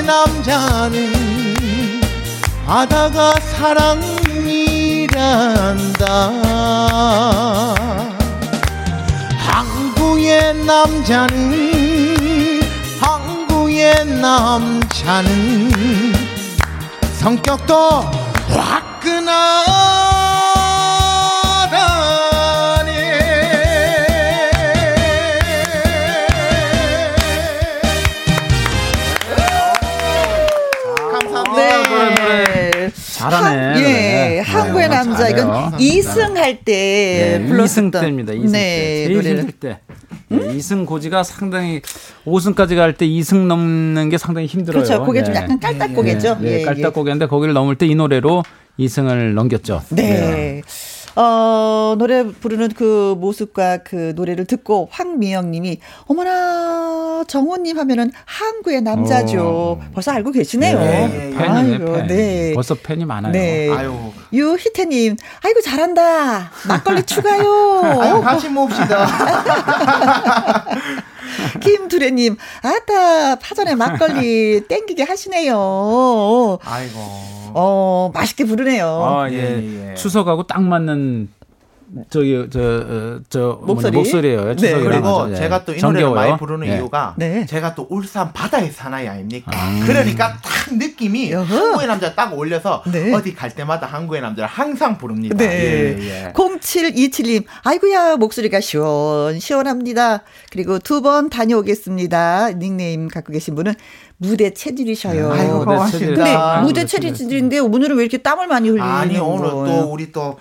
[0.08, 2.00] 남자는
[2.66, 4.44] 바다가 사랑이란다.
[9.36, 11.87] 항구의 남자는
[13.78, 15.70] 항구의 남자는
[17.20, 18.00] 성격도
[21.68, 23.28] 화끈하다네
[31.56, 32.90] 네.
[33.18, 33.46] 잘하네.
[33.56, 34.40] 한- 예, 네.
[34.40, 35.38] 한국의 네, 남자 잘해요.
[35.70, 38.32] 이건 이승 할때 네, 불렀었던 2승 때입니다.
[38.32, 39.14] 2승 네, 때.
[39.14, 39.38] 노래를.
[39.40, 39.46] 힘
[40.28, 41.80] 네, 2승 고지가 상당히
[42.26, 44.82] 5승까지 갈 때 2승 넘는 게 상당히 힘들어요.
[44.84, 45.04] 그렇죠.
[45.04, 45.40] 그게 좀 네.
[45.40, 46.38] 약간 깔딱고개죠.
[46.40, 46.64] 네, 예, 예.
[46.64, 48.42] 깔딱고개인데 거기를 넘을 때 이 노래로
[48.78, 49.82] 2승을 넘겼죠.
[49.90, 50.62] 네.
[51.20, 59.80] 어, 노래 부르는 그 모습과 그 노래를 듣고 황미영 님이 어머나 정호님 하면은 항구의 남자죠.
[59.80, 59.84] 어.
[59.92, 60.78] 벌써 알고 계시네요.
[60.78, 62.06] 네, 팬이네, 아이고, 팬.
[62.06, 62.52] 네.
[62.54, 63.32] 벌써 팬이 많아요.
[63.32, 63.68] 네.
[63.68, 63.96] 아유
[64.32, 66.52] 유희태 님, 아이고 잘한다.
[66.68, 68.00] 막걸리 추가요.
[68.00, 69.08] 아유 같이 mov시다
[71.62, 76.58] 김두래님, 아따 파전에 막걸리 땡기게 하시네요.
[76.62, 76.98] 아이고
[77.54, 78.86] 어 맛있게 부르네요.
[78.86, 79.36] 아, 예.
[79.36, 79.94] 예, 예.
[79.94, 81.28] 추석하고 딱 맞는
[82.10, 83.92] 저기 저저 저 목소리?
[83.96, 84.54] 목소리예요.
[84.56, 84.72] 네.
[84.82, 85.36] 그리고 아주, 예.
[85.36, 86.14] 제가 또 이 노래를 정겨워요.
[86.14, 86.76] 많이 부르는 예.
[86.76, 87.46] 이유가 네.
[87.46, 89.50] 제가 또 울산 바다의 사나이 아닙니까?
[89.86, 91.44] 그러니까 딱 느낌이 여허.
[91.56, 93.14] 한국의 남자 딱 올려서 네.
[93.14, 95.36] 어디 갈 때마다 한국의 남자를 항상 부릅니다.
[95.36, 95.96] 네.
[95.98, 96.32] 예, 예.
[96.34, 100.22] 0727님, 아이고야, 목소리가 시원 시원합니다.
[100.52, 102.50] 그리고 두 번 다녀오겠습니다.
[102.58, 103.74] 닉네임 갖고 계신 분은
[104.16, 105.30] 무대 체질이셔요.
[105.32, 106.14] 아이고 무대 고맙습니다.
[106.16, 109.66] 근데 아, 무대 체질인데 오늘은 왜 이렇게 땀을 많이 흘리는 아니 오늘 거예요?
[109.82, 110.36] 또 우리 또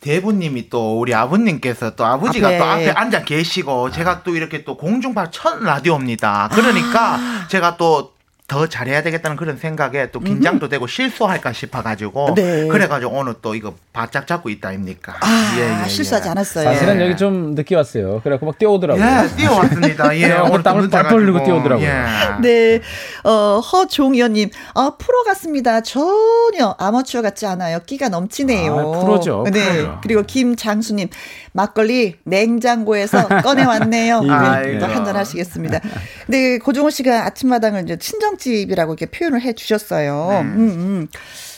[0.00, 2.58] 대부님이 또 우리 아버님께서 또 아버지가 앞에.
[2.58, 6.48] 또 앞에 앉아 계시고 제가 또 이렇게 또 공중파 첫 라디오입니다.
[6.52, 7.46] 그러니까 아.
[7.48, 8.12] 제가 또
[8.50, 12.66] 더 잘해야 되겠다는 그런 생각에 또 긴장도 되고 실수할까 싶어가지고 네.
[12.66, 15.14] 그래가지고 오늘 또 이거 바짝 잡고 있다 아닙니까?
[15.20, 16.30] 아, 예, 예, 실수하지 예.
[16.32, 16.64] 않았어요.
[16.64, 17.04] 사실은 예.
[17.04, 18.20] 여기 좀 늦게 왔어요.
[18.24, 19.04] 그래갖고 막 뛰어오더라고요.
[19.04, 20.16] 예, 뛰어왔습니다.
[20.16, 21.44] 예, 그래갖고 오늘 땀을 또 뻘뻘 흘리고.
[21.44, 21.86] 뛰어오더라고요.
[21.86, 22.40] 예.
[22.42, 22.80] 네,
[23.22, 25.80] 어, 허종현님, 아, 프로 같습니다.
[25.80, 27.78] 전혀 아마추어 같지 않아요.
[27.86, 28.72] 끼가 넘치네요.
[28.72, 29.62] 아, 프로죠, 네.
[29.62, 30.00] 프로죠.
[30.02, 31.08] 그리고 김장수님,
[31.52, 34.22] 막걸리 냉장고에서 꺼내왔네요.
[34.64, 34.78] 네.
[34.80, 35.78] 또 한잔 하시겠습니다.
[36.26, 40.40] 근데 고종호 씨가 아침마당을 이제 친정 집이라고 이렇게 표현을 해 주셨어요.
[40.42, 41.08] 음, 음.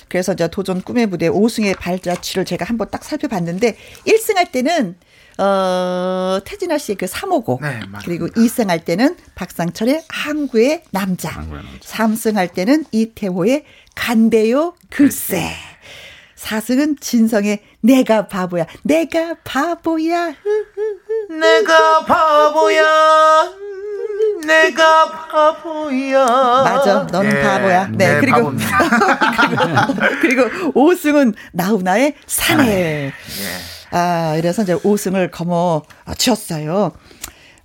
[0.09, 4.97] 그래서 이제 도전 꿈의 무대 5승의 발자취를 제가 한번 딱 살펴봤는데 1승 할 때는
[5.39, 7.63] 어, 태진아 씨의 그 3호곡.
[7.63, 7.81] 네.
[8.05, 11.31] 그리고 2승 할 때는 박상철의 항구의 남자.
[11.81, 13.65] 3승 할 때는 이태호의
[13.95, 15.51] 간대요 글쎄.
[16.37, 18.67] 4승은 진성의 내가 바보야.
[18.83, 20.35] 내가 바보야.
[21.31, 23.53] 내가 바보야.
[24.47, 26.25] 내가 바보야.
[26.65, 27.07] 맞아.
[27.11, 27.89] 너는 예, 바보야.
[27.93, 28.21] 네.
[28.21, 28.79] 그리고 바보입니다.
[30.21, 30.43] 그리고
[30.73, 33.07] 5승은 나훈아의 사내.
[33.07, 33.13] 예.
[33.91, 35.83] 아, 이래서 이제 5승을 거머
[36.17, 36.93] 쥐었어요.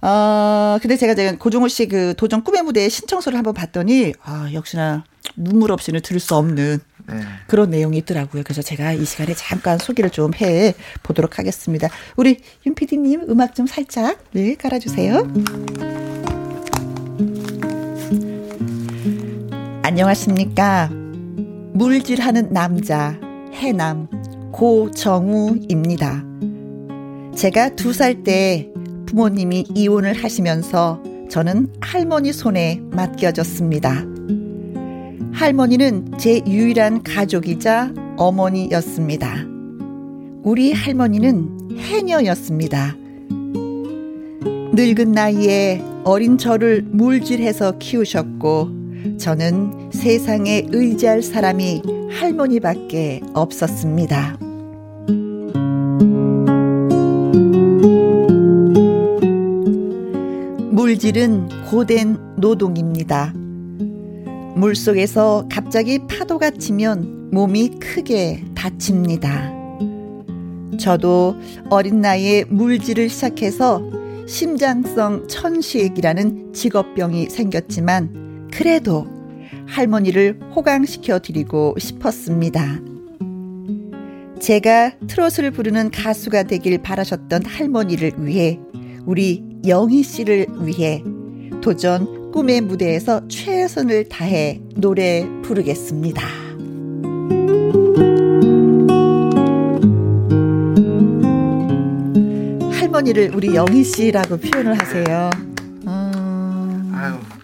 [0.01, 5.03] 어, 근데 제가 제가 고종호 씨 그 도전 꿈의 무대 신청서를 한번 봤더니, 아, 역시나
[5.35, 7.21] 눈물 없이는 들을 수 없는 네.
[7.47, 8.43] 그런 내용이 있더라고요.
[8.43, 11.87] 그래서 제가 이 시간에 잠깐 소개를 좀 해 보도록 하겠습니다.
[12.15, 15.23] 우리 윤 PD님 음악 좀 살짝 네 깔아주세요.
[19.87, 20.89] 안녕하십니까.
[21.71, 23.17] 물질하는 남자
[23.53, 24.09] 해남
[24.51, 26.25] 고정우입니다.
[27.33, 28.69] 제가 두 살 때
[29.05, 34.03] 부모님이 이혼을 하시면서 저는 할머니 손에 맡겨졌습니다.
[35.31, 39.35] 할머니는 제 유일한 가족이자 어머니였습니다.
[40.43, 42.93] 우리 할머니는 해녀였습니다.
[44.73, 48.76] 늙은 나이에 어린 저를 물질해서 키우셨고
[49.17, 51.81] 저는 세상에 의지할 사람이
[52.11, 54.37] 할머니밖에 없었습니다.
[60.71, 63.33] 물질은 고된 노동입니다.
[64.55, 69.53] 물 속에서 갑자기 파도가 치면 몸이 크게 다칩니다.
[70.79, 71.35] 저도
[71.69, 73.81] 어린 나이에 물질을 시작해서
[74.27, 78.26] 심장성 천식이라는 직업병이 생겼지만
[78.57, 79.05] 그래도
[79.67, 82.79] 할머니를 호강시켜 드리고 싶었습니다.
[84.39, 88.59] 제가 트로트를 부르는 가수가 되길 바라셨던 할머니를 위해
[89.05, 91.03] 우리 영희 씨를 위해
[91.61, 96.27] 도전 꿈의 무대에서 최선을 다해 노래 부르겠습니다.
[102.71, 105.46] 할머니를 우리 영희 씨라고 표현을 하세요.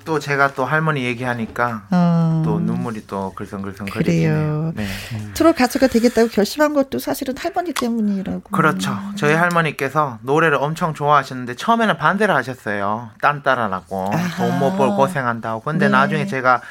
[0.06, 2.42] 또 제가 또 할머니 얘기하니까 어.
[2.46, 3.90] 또 눈물이 또 글썽글썽.
[3.90, 4.74] 거리네요.
[4.76, 4.86] 네.
[5.34, 8.42] 트롯 가수가 되겠다고 결심한 것도 사실은 할머니 때문이라고.
[8.52, 8.98] 그렇죠.
[9.16, 13.10] 저희 할머니께서 노래를 엄청 좋아하셨는데 처음에는 반대를 하셨어요.
[13.22, 14.12] 딴 따라라고.
[14.38, 15.62] 돈 못 벌 고생한다고.
[15.62, 15.92] 근데 네.
[15.92, 16.62] 나중에 제가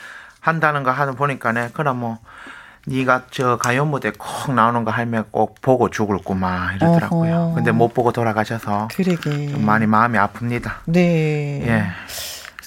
[0.41, 1.71] 한다는 거 하는 보니까네.
[1.73, 2.19] 그럼 뭐
[2.87, 7.35] 네가 저 가요 무대 꼭 나오는 거 할매 꼭 보고 죽을구만 이러더라고요.
[7.37, 7.55] 어허.
[7.55, 9.49] 근데 못 보고 돌아가셔서 그러게.
[9.49, 10.73] 좀 많이 마음이 아픕니다.
[10.87, 11.63] 네.
[11.67, 11.85] 예.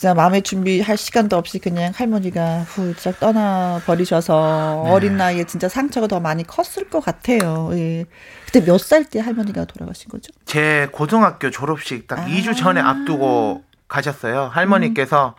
[0.05, 4.91] 진짜 마음의 준비할 시간도 없이 그냥 할머니가 훌쩍 떠나 버리셔서 네.
[4.91, 7.71] 어린 나이에 진짜 상처가 더 많이 컸을 것 같아요.
[7.73, 8.05] 예.
[8.45, 10.31] 그때 몇 살 때 할머니가 돌아가신 거죠?
[10.45, 12.25] 제 고등학교 졸업식 딱 아.
[12.27, 14.51] 2주 전에 앞두고 가셨어요.
[14.53, 15.33] 할머니께서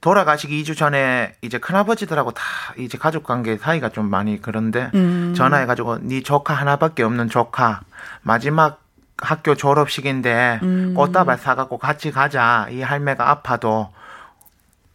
[0.00, 2.42] 돌아가시기 2주 전에 이제 큰아버지들하고 다
[2.78, 5.32] 이제 가족 관계 사이가 좀 많이 그런데 음.
[5.36, 7.82] 전화해가지고 네 조카 하나밖에 없는 조카
[8.22, 8.82] 마지막
[9.18, 10.94] 학교 졸업식인데 음.
[10.94, 12.66] 꽃다발 사갖고 같이 가자.
[12.70, 13.88] 이 할매가 아파도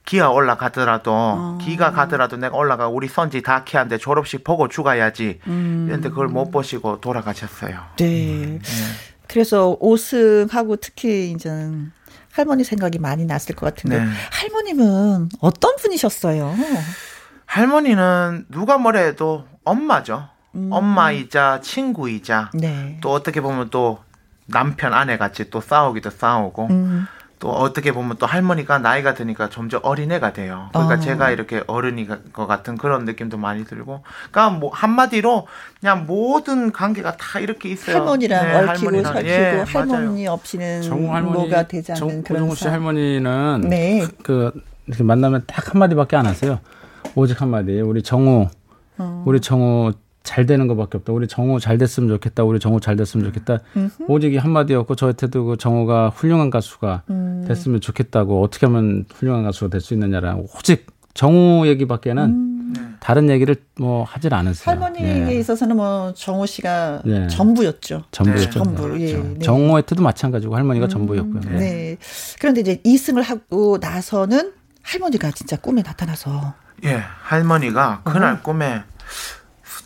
[0.05, 1.57] 기아 올라가더라도 어.
[1.61, 5.39] 기가 가더라도 내가 올라가 우리 손지 다 키한데 졸업식 보고 죽어야지.
[5.47, 5.86] 음.
[5.88, 7.78] 그런데 그걸 못 보시고 돌아가셨어요.
[7.97, 8.59] 네.
[9.28, 11.49] 그래서 5승하고 특히 이제
[12.32, 14.11] 할머니 생각이 많이 났을 것 같은데 네.
[14.32, 16.55] 할머님은 어떤 분이셨어요?
[17.45, 20.30] 할머니는 누가 뭐래도 엄마죠.
[20.55, 20.70] 음.
[20.72, 22.97] 엄마이자 친구이자 네.
[23.01, 23.99] 또 어떻게 보면 또
[24.47, 27.05] 남편 아내 같이 또 싸우기도 싸우고 음.
[27.39, 30.69] 또 어떻게 보면 또 할머니가 나이가 드니까 점점 어린애가 돼요.
[30.73, 30.99] 그러니까 어.
[30.99, 35.45] 제가 이렇게 어른이 것 같은 그런 느낌도 많이 들고, 그러니까 뭐 한마디로
[35.79, 37.97] 그냥 모든 관계가 다 이렇게 있어요.
[37.97, 39.13] 할머니랑 네, 얽히고 할머니랑.
[39.13, 39.91] 설키고 예, 맞아요.
[39.93, 42.73] 할머니 없이는 정우 할머니, 뭐가 되지 않는 정, 그런 고정우 씨 삶.
[42.73, 44.07] 할머니는 네.
[44.23, 44.51] 그
[44.87, 46.59] 이렇게 만나면 딱 한마디밖에 안 하세요.
[47.13, 47.79] 오직 한마디.
[47.81, 48.47] 우리 정우,
[48.97, 49.23] 어.
[49.27, 49.93] 우리 정우
[50.28, 51.13] 잘 되는 것밖에 없다.
[51.13, 52.43] 우리 정우 잘 됐으면 좋겠다.
[52.43, 53.59] 우리 정우 잘 됐으면 좋겠다.
[54.09, 57.45] 오직 이 한마디였고 저한테도 그 정우가 훌륭한 가수가 음.
[57.47, 64.03] 됐으면 좋겠다고 어떻게 하면 훌륭한 가수가 될 수 있느냐라는 오직 정우 얘기밖에는 다른 얘기를 뭐
[64.03, 64.75] 하질 않으세요.
[64.75, 64.82] 음.
[64.84, 65.39] 할머니에 예.
[65.39, 67.28] 있어서는 뭐 정호 씨가 네.
[67.28, 68.03] 전부였죠.
[68.11, 68.51] 전부였죠.
[68.51, 68.99] 전부.
[68.99, 69.13] 예.
[69.13, 69.30] 그렇죠.
[69.34, 69.39] 네.
[69.39, 71.41] 정우한테도 마찬가지고 할머니가 전부였고요.
[71.45, 71.57] 네.
[71.57, 71.97] 네.
[72.39, 74.51] 그런데 이제 이승을 하고 나서는
[74.82, 76.53] 할머니가 진짜 꿈에 나타나서
[76.84, 78.11] 예, 할머니가 어.
[78.11, 78.82] 그날 꿈에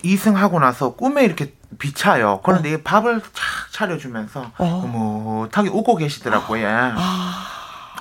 [0.04, 2.41] 이승하고 나서 꿈에 이렇게 비차요.
[2.43, 4.66] 그런데 이 밥을 착 차려주면서 어.
[4.66, 6.68] 흐뭇하게 웃고 계시더라고요.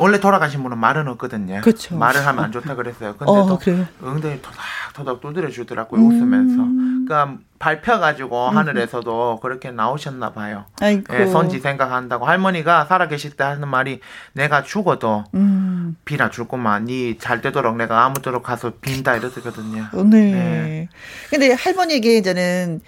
[0.01, 1.59] 원래 돌아가신 분은 말은 없거든요.
[1.59, 1.61] 아.
[1.61, 1.96] 그쵸.
[1.96, 3.14] 말을 하면 안 좋다 그랬어요.
[3.16, 3.86] 근데 어, 또 그래요?
[4.03, 6.01] 엉덩이 토닥토닥 두드려 주더라고요.
[6.01, 6.62] 웃으면서.
[6.62, 7.05] 음.
[7.07, 10.64] 그러니까 밟혀가지고 하늘에서도 그렇게 나오셨나 봐요.
[10.80, 11.14] 아이고.
[11.14, 14.01] 예, 선지 생각한다고 할머니가 살아계실 때 하는 말이
[14.32, 15.96] 내가 죽어도 음.
[16.05, 19.88] 비나 줄 것만 니 잘 되도록 내가 아무쪼록 가서 빈다 이러거든요.
[20.05, 20.32] 네.
[20.32, 20.88] 네.
[21.28, 22.80] 근데 할머니에게 이제는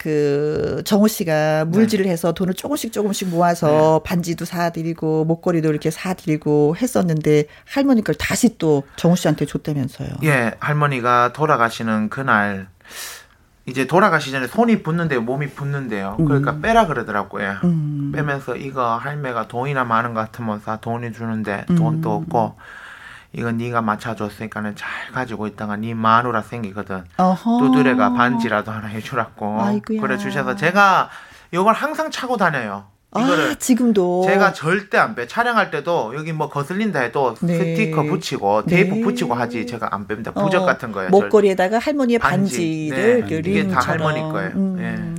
[0.00, 7.44] 그 정호 씨가 물질을 해서 돈을 조금씩 조금씩 모아서 반지도 사드리고 목걸이도 이렇게 사드리고 했었는데
[7.66, 10.08] 할머니 걸 다시 또 정호 씨한테 줬다면서요.
[10.24, 12.68] 예, 할머니가 돌아가시는 그날
[13.66, 16.16] 이제 돌아가시 전에 손이 붓는데 몸이 붓는데요.
[16.16, 17.56] 그러니까 빼라 그러더라고요.
[17.64, 18.10] 음.
[18.14, 22.56] 빼면서 이거 할매가 돈이나 많은 것 같으면서 돈이 주는데 돈도 없고
[23.32, 27.04] 이건 네가 맞춰줬으니까는 잘 가지고 있다가 네 마누라 생기거든.
[27.16, 27.58] 어허.
[27.60, 30.00] 두드레가 반지라도 하나 해주라고 아이고야.
[30.00, 31.10] 그래 주셔서 제가
[31.52, 32.86] 이걸 항상 차고 다녀요.
[33.16, 34.22] 이거를 아, 지금도.
[34.24, 35.26] 제가 절대 안 빼.
[35.26, 37.58] 촬영할 때도 여기 뭐 거슬린다 해도 네.
[37.58, 39.00] 스티커 붙이고 테이프 네.
[39.00, 40.32] 붙이고 하지 제가 안 뺍니다.
[40.32, 41.10] 부적 어, 같은 거예요.
[41.10, 42.88] 목걸이에다가 할머니의 반지.
[42.90, 43.80] 반지를 네, 그 이게 다.
[43.80, 44.50] 할머니 거예요.
[44.54, 45.09] 음.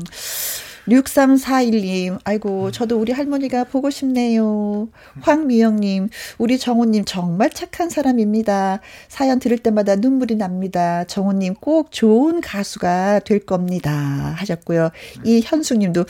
[0.92, 4.90] 6341님, 아이고, 저도 우리 할머니가 보고 싶네요.
[5.22, 8.82] 황미영님, 우리 정우님 정말 착한 사람입니다.
[9.08, 11.06] 사연 들을 때마다 눈물이 납니다.
[11.06, 13.92] 정우님 꼭 좋은 가수가 될 겁니다.
[14.38, 14.90] 하셨고요.
[15.24, 16.06] 이 현숙님도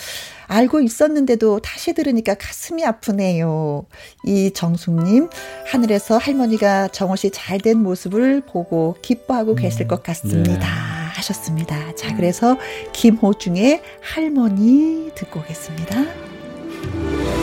[0.52, 3.86] 알고 있었는데도 다시 들으니까 가슴이 아프네요.
[4.26, 5.30] 이 정숙님,
[5.66, 10.68] 하늘에서 할머니가 정우 씨잘 된 모습을 보고 기뻐하고 계실 것 같습니다.
[11.16, 11.96] 하셨습니다.
[11.96, 12.58] 자, 그래서
[12.92, 17.41] 김호중의 할머니 듣고 오겠습니다.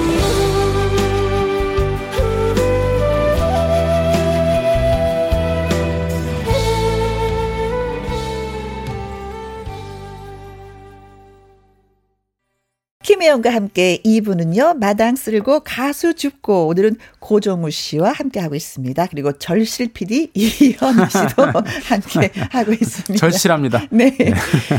[13.28, 19.06] 김혜영과 함께 2부는요, 마당 쓸고 가수 줍고, 오늘은 고정우 씨와 함께 하고 있습니다.
[19.10, 21.42] 그리고 절실 PD 이현우 씨도
[21.84, 23.14] 함께 하고 있습니다.
[23.16, 23.82] 절실합니다.
[23.90, 24.16] 네.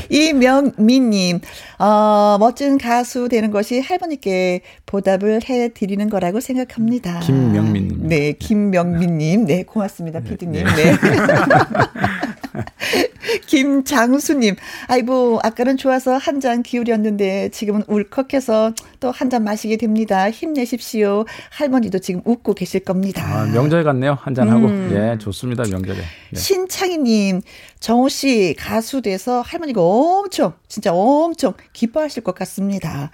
[0.10, 1.42] 이명민님,
[1.78, 7.20] 어, 멋진 가수 되는 것이 할머니께 보답을 해 드리는 거라고 생각합니다.
[7.20, 8.08] 김명민님.
[8.08, 9.46] 네, 김명민님.
[9.46, 10.66] 네, 고맙습니다, PD님.
[10.66, 10.96] 네.
[13.48, 14.56] 김장수님,
[14.88, 20.30] 아이고, 아까는 좋아서 한 잔 기울였는데 지금은 울컥해서 또 한 잔 마시게 됩니다.
[20.32, 21.26] 힘내십시오.
[21.52, 23.24] 할머니도 지금 웃고 계실 겁니다.
[23.26, 24.18] 아, 명절 같네요.
[24.22, 24.68] 한 잔 하고.
[24.68, 24.90] 음.
[24.94, 25.64] 예, 좋습니다.
[25.70, 25.98] 명절에.
[26.00, 26.36] 예.
[26.38, 27.42] 신창희님,
[27.82, 33.12] 정호 씨 가수 돼서 할머니가 엄청, 진짜 엄청 기뻐하실 것 같습니다.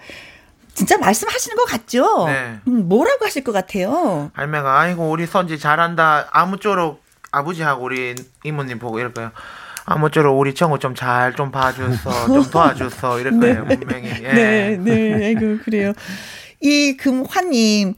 [0.74, 2.26] 진짜 말씀하시는 것 같죠?
[2.26, 2.56] 네.
[2.68, 4.30] 음, 뭐라고 하실 것 같아요?
[4.34, 6.28] 할매가 아이고 우리 손지 잘한다.
[6.30, 7.00] 아무쪼록
[7.32, 8.14] 아버지하고 우리
[8.44, 9.30] 이모님 보고 이럴 거예요.
[9.84, 14.08] 아무쪼록 우리 정우 좀 잘 좀 봐줘서 좀 도와줘서 이럴 거예요 분명히.
[14.08, 14.32] 예.
[14.32, 15.92] 네, 네, 아이고, 그래요.
[16.60, 17.94] 이 금화님,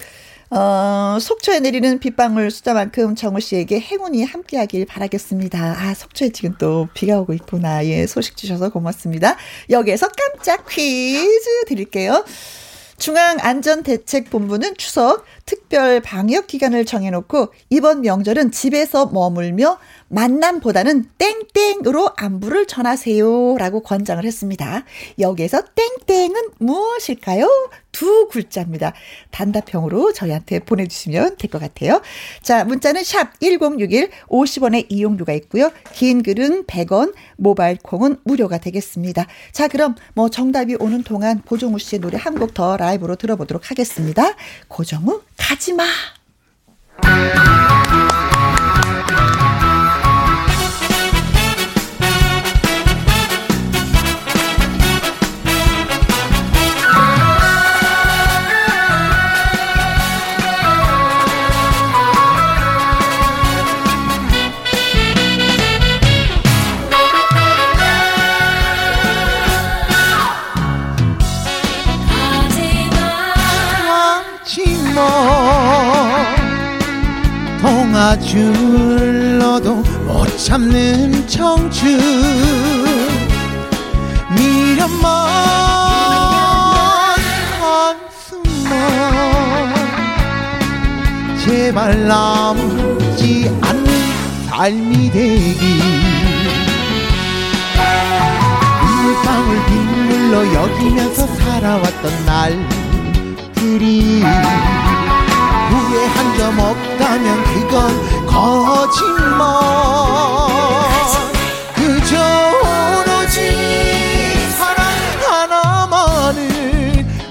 [0.50, 5.58] 어, 속초에 내리는 빗방울 숫자만큼 정우 씨에게 행운이 함께하길 바라겠습니다.
[5.78, 7.84] 아, 속초에 지금 또 비가 오고 있구나.
[7.86, 9.36] 예, 소식 주셔서 고맙습니다.
[9.70, 12.24] 여기에서 깜짝 퀴즈 드릴게요.
[12.98, 15.24] 중앙안전대책본부는 추석
[15.58, 19.78] 특별 방역 기간을 정해놓고 이번 명절은 집에서 머물며
[20.08, 24.84] 만남보다는 땡땡으로 안부를 전하세요 라고 권장을 했습니다.
[25.18, 25.62] 여기에서
[26.06, 27.48] 땡땡은 무엇일까요?
[27.92, 28.92] 두 글자입니다.
[29.30, 32.02] 단답형으로 저희한테 보내주시면 될 것 같아요.
[32.42, 35.70] 자, 문자는 샵 1061, 50원의 이용료가 있고요.
[35.94, 39.26] 긴 글은 100원, 모바일 콩은 무료가 되겠습니다.
[39.52, 44.34] 자, 그럼 뭐 정답이 오는 동안 고정우 씨의 노래 한 곡 더 라이브로 들어보도록 하겠습니다.
[44.68, 45.84] 고정우, 가지마!
[47.02, 48.17] 하지마
[78.08, 79.74] 동아줄러도
[80.06, 82.00] 못 참는 청춘.
[84.34, 85.10] 미련만
[87.60, 88.72] 한숨만.
[91.44, 93.86] 제발 남지 않는
[94.48, 95.82] 삶이 되기.
[99.02, 104.22] 물방울 빗물로 여기면서 살아왔던 날들이
[106.14, 109.48] 한 점 없다면 그건 거짓말.
[111.74, 112.16] 그저
[112.62, 113.36] 오로지
[114.56, 114.80] 사랑
[115.26, 116.38] 하나만을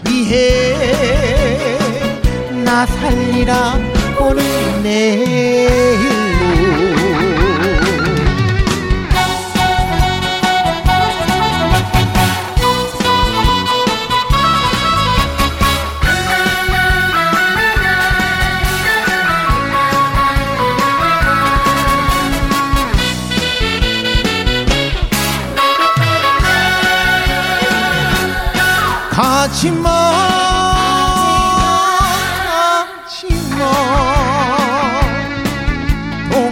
[0.10, 1.78] 위해
[2.66, 3.80] 나 살리라
[4.20, 4.44] 오늘
[4.84, 5.98] 내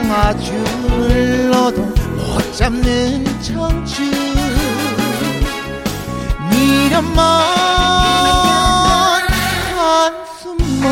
[0.06, 4.12] 동아줄러도 못 잡는 청춘.
[6.52, 7.16] 미련만
[9.76, 10.86] 한숨만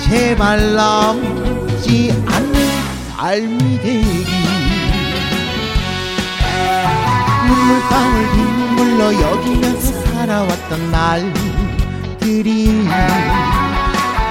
[0.00, 2.54] 제발 남지 않는
[3.12, 4.26] 삶이 되기.
[7.46, 12.88] 눈물방울 빗물로 여기면서 살아왔던 날들이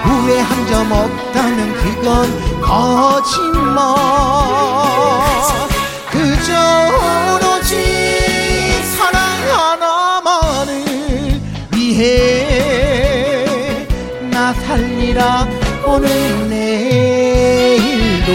[0.07, 3.95] 후회 한 점 없다면 그건 거짓말.
[6.11, 6.51] 그저
[7.35, 7.73] 오로지
[8.95, 9.17] 사랑
[9.49, 10.71] 하나만을
[11.73, 12.05] 위해
[14.29, 15.47] 나 살리라
[15.85, 16.09] 오늘
[16.49, 18.31] 내일도.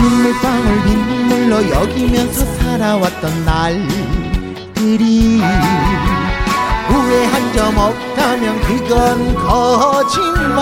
[0.00, 5.40] 눈물방울 빗물로 여기면서 살아왔던 날들이
[6.88, 10.58] 후회한 점 없다면 그건 거짓말.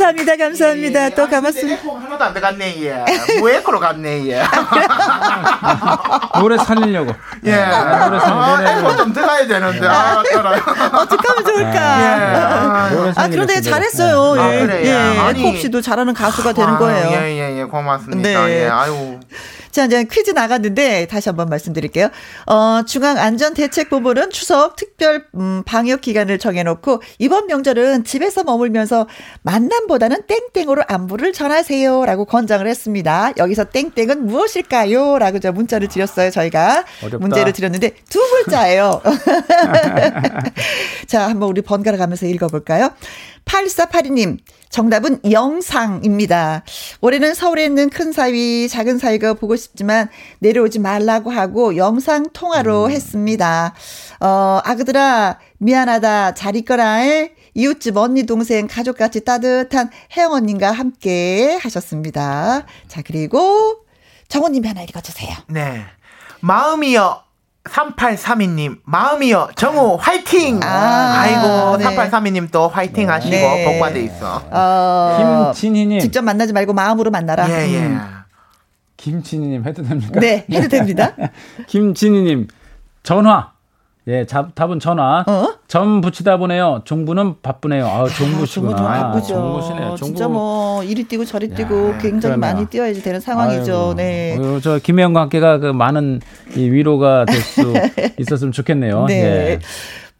[0.00, 0.36] 감사합니다.
[0.36, 1.10] 감사합니다.
[1.10, 1.74] 또 가봤습니다.
[1.80, 3.04] 에코 하나도 안 들어갔네 예.
[3.38, 4.42] 무에코로 갔네 예.
[6.40, 7.12] 노래 살리려고.
[7.44, 7.54] 예.
[7.54, 9.86] 아, 에코 좀 들어가야 되는데.
[9.86, 10.62] 아, 따라요.
[10.94, 12.00] 어떡하면 좋을까?
[12.00, 12.94] 예.
[12.96, 13.60] 노래 아, 살리려고 그런데 노래.
[13.60, 14.40] 잘했어요.
[14.40, 14.66] 아, 예.
[14.66, 14.86] 그래요?
[14.86, 15.18] 예.
[15.18, 15.40] 아니.
[15.40, 17.06] 에코 없이도 잘하는 가수가 되는 거예요.
[17.08, 17.64] 아, 예, 예, 예.
[17.64, 18.46] 고맙습니다.
[18.46, 18.64] 네.
[18.64, 18.68] 예.
[18.68, 19.20] 아유.
[19.70, 22.08] 자, 이제 퀴즈 나갔는데 다시 한번 말씀드릴게요.
[22.46, 29.06] 어, 중앙안전대책본부는 추석 특별 음, 방역 기간을 정해놓고 이번 명절은 집에서 머물면서
[29.42, 33.32] 만남보다는 땡땡으로 안부를 전하세요라고 권장을 했습니다.
[33.36, 36.30] 여기서 땡땡은 무엇일까요?라고 저 문자를 드렸어요.
[36.30, 37.18] 저희가 어렵다.
[37.18, 39.00] 문제를 드렸는데 두 글자예요.
[41.06, 42.90] 자, 한번 우리 번갈아 가면서 읽어볼까요?
[43.44, 44.38] 8482님,
[44.70, 46.62] 정답은 영상입니다.
[47.00, 53.74] 올해는 서울에 있는 큰 사위, 작은 사위가 보고 싶지만 내려오지 말라고 하고 영상 통화로 했습니다.
[54.20, 56.34] 어, 아그들아, 미안하다.
[56.34, 57.00] 잘 있거라.
[57.54, 62.64] 이웃집 언니, 동생, 가족같이 따뜻한 혜영 언님과 함께 하셨습니다.
[62.86, 63.84] 자, 그리고
[64.28, 65.34] 정원님이 하나 읽어주세요.
[65.48, 65.82] 네.
[66.40, 67.29] 마음이여
[67.64, 71.84] 3832님 마음이여 정우 화이팅 아, 아이고 네.
[71.84, 73.64] 3832님 또 화이팅 하시고 네.
[73.64, 76.00] 복 받아 있어 어, 김진희님.
[76.00, 77.48] 직접 만나지 말고 마음으로 만나라.
[77.50, 78.00] 예 예 음.
[78.96, 80.20] 김진희님 해도 됩니까?
[80.20, 81.12] 네, 해도 됩니다.
[81.68, 82.48] 김진희님
[83.02, 83.52] 전화.
[84.08, 85.24] 예, 잡, 답은 전화.
[85.28, 85.54] 어?
[85.68, 86.80] 점 붙이다 보네요.
[86.84, 87.86] 종부는 바쁘네요.
[87.86, 88.76] 아, 종부시구나.
[88.76, 89.26] 도 바쁘죠.
[89.34, 89.88] 종부시네요.
[89.90, 90.04] 종부.
[90.04, 92.38] 진짜 뭐 이리 뛰고 저리 뛰고 굉장히 그러네요.
[92.38, 93.72] 많이 뛰어야지 되는 상황이죠.
[93.72, 93.94] 아이고.
[93.94, 94.36] 네.
[94.38, 96.20] 어, 저 김혜영과 함께가 그 많은
[96.56, 97.72] 이 위로가 될 수
[98.18, 99.04] 있었으면 좋겠네요.
[99.06, 99.14] 네.
[99.22, 99.58] 예.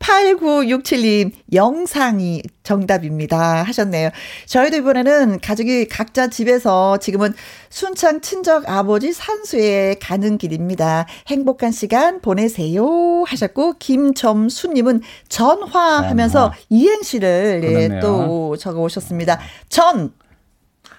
[0.00, 3.62] 8967님, 영상이 정답입니다.
[3.62, 4.10] 하셨네요.
[4.46, 7.34] 저희도 이번에는 가족이 각자 집에서 지금은
[7.68, 11.06] 순창 친정 아버지 산수에 가는 길입니다.
[11.28, 13.24] 행복한 시간 보내세요.
[13.26, 18.00] 하셨고, 김점수님은 전화 하면서 이행시를 예.
[18.00, 19.38] 또 적어 오셨습니다.
[19.68, 20.12] 전,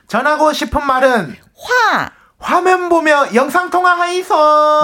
[0.07, 2.11] 전하고 싶은 말은 화,
[2.41, 4.35] 화면 보며 영상 통화 하이소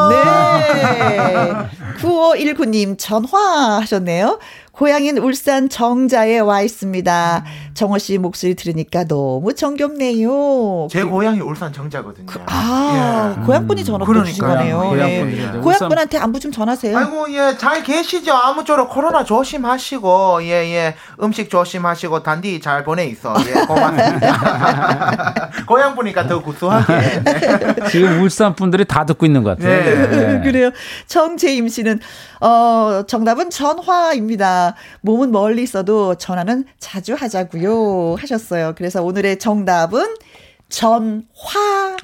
[0.09, 1.69] 네.
[1.99, 4.39] 9519님 전화하셨네요.
[4.77, 7.43] 고향인 울산 정자에 와 있습니다.
[7.73, 10.87] 정호 씨 목소리 들으니까 너무 정겹네요.
[10.91, 13.43] 제 고향이 울산 정자거든요 아, 예.
[13.45, 14.45] 고향분이 전화 또 주신.
[14.45, 14.79] 거네요.
[14.79, 16.95] 고향- 고향분한테 안부 좀 전하세요.
[16.95, 23.33] 아이고 예 잘 계시죠 아무쪼록 코로나 조심하시고 예 예 음식 조심하시고 단디 잘 보내 있어
[23.47, 27.75] 예 고맙습니다 고향 보니까 더 구수하게 네.
[27.89, 29.83] 지금 울산 분들이 다 듣고 있는 것 같아요.
[29.83, 30.07] 네.
[30.37, 30.41] 네.
[30.43, 30.69] 그래요.
[31.07, 31.99] 정재임 씨는
[32.41, 34.66] 어 정답은 전화입니다.
[35.01, 38.73] 몸은 멀리 있어도 전화는 자주 하자고요 하셨어요.
[38.77, 40.15] 그래서 오늘의 정답은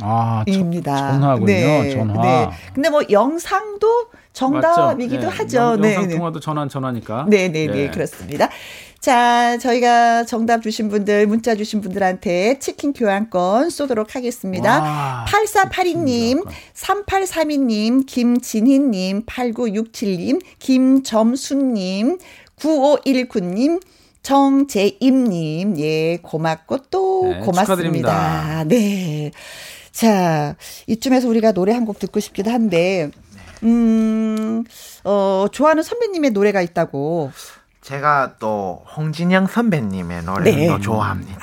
[0.01, 0.95] 아, 전화입니다.
[0.95, 1.91] 전- 전화군요.
[1.91, 2.51] 전화.
[2.73, 5.43] 근데 뭐 영상도 정답이기도 맞죠?
[5.43, 5.57] 하죠.
[5.57, 5.93] 영, 네.
[5.95, 6.17] 영상 네.
[6.17, 7.25] 통화도 전화 전화니까.
[7.29, 7.89] 네, 네, 네, 예.
[7.89, 8.49] 그렇습니다.
[9.03, 14.79] 자, 저희가 정답 주신 분들, 문자 주신 분들한테 치킨 교환권 쏘도록 하겠습니다.
[14.79, 16.41] 와, 8482님,
[16.73, 22.17] 3832님, 김진희님, 8967님, 김점수님,
[22.57, 23.81] 9519님,
[24.21, 27.65] 정재임님, 예, 고맙고 또 네, 고맙습니다.
[27.65, 28.63] 축하드립니다.
[28.69, 29.31] 네.
[29.91, 30.55] 자,
[30.87, 33.11] 이쯤에서 우리가 노래 한 곡 듣고 싶기도 한데,
[33.63, 34.63] 음,
[35.03, 37.31] 어, 좋아하는 선배님의 노래가 있다고.
[37.83, 40.67] 제가 또 홍진영 선배님의 노래를 네.
[40.67, 41.37] 또 좋아합니다.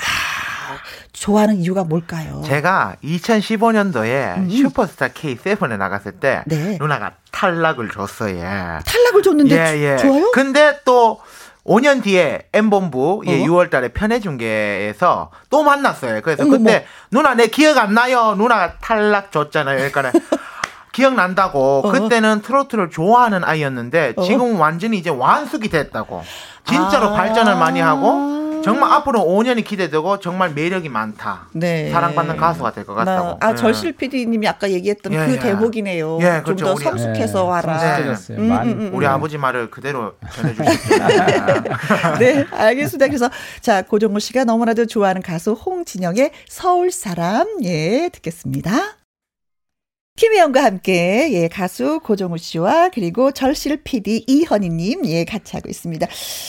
[1.12, 2.43] 좋아하는 이유가 뭘까요?
[2.47, 6.78] 제가 2015년도에 슈퍼스타 K7에 나갔을 때 네.
[6.80, 8.80] 누나가 탈락을 줬어요.
[8.86, 9.97] 탈락을 줬는데 예, 예.
[9.99, 10.30] 좋아요?
[10.32, 11.20] 근데 또
[11.64, 13.47] 5년 뒤에 M본부 예, 어?
[13.47, 16.22] 6월 달에 편의중계에서 또 만났어요.
[16.22, 16.59] 그래서 어머머.
[16.59, 18.34] 그때 누나 내 기억 안 나요.
[18.34, 19.91] 누나가 탈락 줬잖아요.
[19.91, 20.18] 그러니까
[20.93, 21.82] 기억난다고.
[21.84, 21.91] 어.
[21.93, 24.22] 그때는 트로트를 좋아하는 아이였는데 어.
[24.22, 26.22] 지금은 완전히 이제 완숙이 됐다고.
[26.66, 27.12] 진짜로 아.
[27.14, 31.47] 발전을 많이 하고 정말 앞으로 5년이 기대되고 정말 매력이 많다.
[31.55, 31.91] 네.
[31.91, 33.38] 사랑받는 가수가 될 것 같다고.
[33.41, 33.55] 나, 아, 예.
[33.55, 35.38] 절실 PD님이 아까 얘기했던 예, 그 예.
[35.38, 36.18] 대목이네요.
[36.20, 36.64] 예, 좀 그렇죠.
[36.66, 37.78] 더 우리- 성숙해서 와라.
[37.78, 38.36] 성숙해졌어요.
[38.38, 38.72] 음, 많이.
[38.74, 39.11] 음, 음, 우리 음.
[39.12, 40.99] 아버지 말을 그대로 전해주십시오.
[42.20, 43.07] 네, 알겠습니다.
[43.07, 43.30] 그래서
[43.62, 48.72] 자 고정우 씨가 너무나도 좋아하는 가수 홍진영의 서울 사람 예 듣겠습니다.
[50.25, 56.07] 김혜영과 함께 예 가수 고정우 씨와 그리고 절실 PD 이현희님 예 같이 하고 있습니다.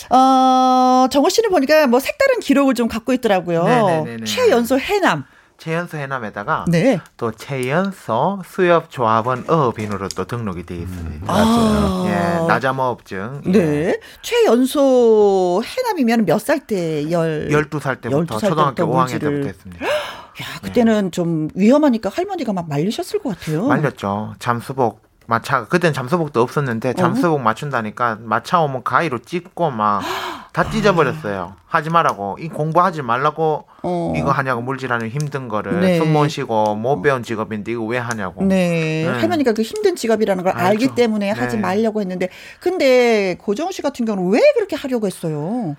[0.10, 3.64] 어 정우 씨는 보니까 뭐 색다른 기록을 좀 갖고 있더라고요.
[3.64, 4.26] 네네네네.
[4.26, 5.24] 최연소 해남.
[5.58, 7.00] 최연소 해남에다가 네.
[7.16, 11.26] 또 최연소 수협 조합원 어업인으로 또 등록이 되어 있습니다.
[11.32, 12.06] 아.
[12.44, 13.42] 예, 나자모업증.
[13.46, 13.52] 예.
[13.52, 14.00] 네.
[14.22, 17.48] 최연소 해남이면 몇 살 때 열?
[17.50, 19.86] 12살 때부터 12살 초등학교 때부터 5학년 물질을- 때부터 했습니다.
[20.42, 23.68] 야, 그때는 좀 위험하니까 할머니가 막 말리셨을 것 같아요.
[23.68, 24.34] 말렸죠.
[24.40, 30.02] 잠수복 마차 그땐 잠수복도 없었는데 잠수복 맞춘다니까 마차 오면 가위로 찢고 막
[30.52, 31.56] 다 찢어버렸어요.
[31.66, 34.14] 하지 말라고 이 공부하지 말라고 어.
[34.18, 35.98] 이거 하냐고 물질하는 힘든 거를 네.
[35.98, 38.44] 숨못 쉬고 못 배운 직업인데 이거 왜 하냐고.
[38.44, 39.06] 네.
[39.06, 39.08] 네.
[39.08, 40.96] 할머니가 그 힘든 직업이라는 걸 알기 알죠.
[40.96, 41.62] 때문에 하지 네.
[41.62, 42.28] 말려고 했는데,
[42.60, 45.78] 근데 고정우 씨 같은 경우는 왜 그렇게 하려고 했어요?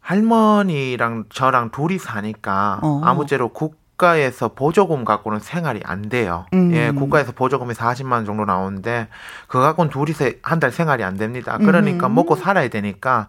[0.00, 3.00] 할머니랑 저랑 둘이 사니까 어.
[3.04, 6.46] 아무쪼록 국 가에서 보조금 갖고는 생활이 안 돼요.
[6.54, 6.72] 음.
[6.72, 9.08] 예, 국가에서 보조금이 40만 원 정도 나오는데
[9.46, 11.58] 그거 갖고는 둘이서 한 달 생활이 안 됩니다.
[11.58, 12.14] 그러니까 음.
[12.14, 13.28] 먹고 살아야 되니까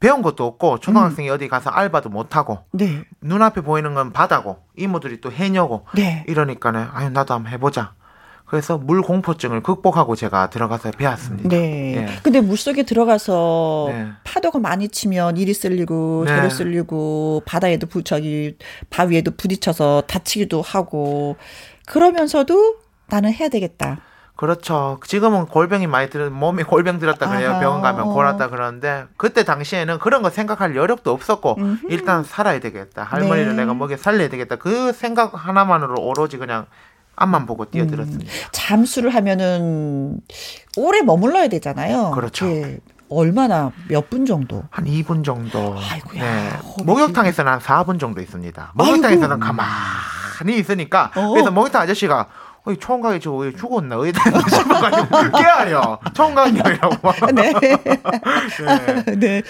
[0.00, 3.02] 배운 것도 없고 초등학생이 어디 가서 알바도 못 하고 네.
[3.20, 6.24] 눈앞에 보이는 건 바다고 이모들이 또 해녀고 네.
[6.28, 7.94] 이러니까는 아유 나도 한번 해보자.
[8.48, 11.48] 그래서 물 공포증을 극복하고 제가 들어가서 배웠습니다.
[11.50, 11.96] 네.
[11.96, 12.18] 예.
[12.22, 14.08] 근데 물 속에 들어가서 네.
[14.24, 16.34] 파도가 많이 치면 이리 쓸리고 네.
[16.34, 18.56] 저리 쓸리고 바다에도 부, 저기
[18.88, 21.36] 바위에도 부딪혀서 다치기도 하고
[21.86, 22.76] 그러면서도
[23.08, 24.00] 나는 해야 되겠다.
[24.38, 25.00] 그렇죠.
[25.04, 27.50] 지금은 골병이 많이 들은 몸에 골병 들었다 그래요.
[27.50, 27.60] 아하.
[27.60, 28.12] 병원 가면 어.
[28.12, 31.86] 골았다 그러는데 그때 당시에는 그런 거 생각할 여력도 없었고 음흠.
[31.90, 33.02] 일단 살아야 되겠다.
[33.02, 33.62] 할머니를 네.
[33.62, 34.54] 내가 먹여 살려야 되겠다.
[34.54, 36.66] 그 생각 하나만으로 오로지 그냥
[37.18, 37.70] 앞만 보고 음.
[37.70, 38.30] 뛰어들었습니다.
[38.52, 40.20] 잠수를 하면은
[40.76, 42.12] 오래 머물러야 되잖아요.
[42.12, 42.46] 그렇죠.
[42.46, 42.78] 예.
[43.10, 44.64] 얼마나 몇 분 정도?
[44.70, 45.76] 한 2분 정도.
[45.78, 46.50] 아이고야, 네.
[46.84, 48.72] 목욕탕에서는 한 4분 정도 있습니다.
[48.74, 51.30] 목욕탕에서는 가만히 있으니까 어.
[51.30, 52.26] 그래서 목욕탕 아저씨가
[52.68, 55.98] 어이 총각이 저 왜 죽었나 어디다 싶어가지고 깨어요.
[56.14, 56.96] 총각이라고.
[57.34, 57.52] 네.
[57.60, 59.16] 네.
[59.16, 59.42] 네.